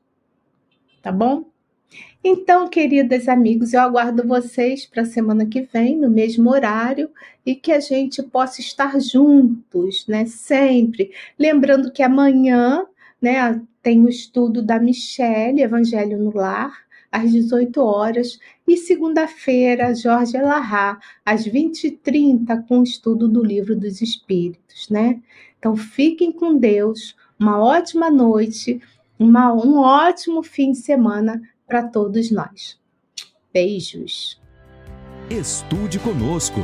[1.09, 1.45] tá bom?
[2.31, 7.09] Então, queridas amigos, eu aguardo vocês para a semana que vem, no mesmo horário,
[7.45, 10.27] e que a gente possa estar juntos, né?
[10.27, 11.11] Sempre.
[11.39, 12.85] Lembrando que amanhã,
[13.19, 16.71] né, tem o estudo da Michelle, Evangelho no Lar,
[17.11, 24.03] às 18 horas, e segunda-feira, Jorge Elahá, às 20h30, com o estudo do Livro dos
[24.03, 25.19] Espíritos, né?
[25.59, 28.83] Então, fiquem com Deus, uma ótima noite
[29.19, 32.81] uma, um ótimo fim de semana para todos nós.
[33.53, 34.41] Beijos.
[35.31, 36.61] Estude conosco.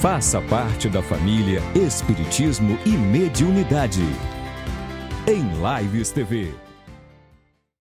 [0.00, 4.02] Faça parte da família Espiritismo e Mediunidade.
[5.28, 6.61] Em Lives TV.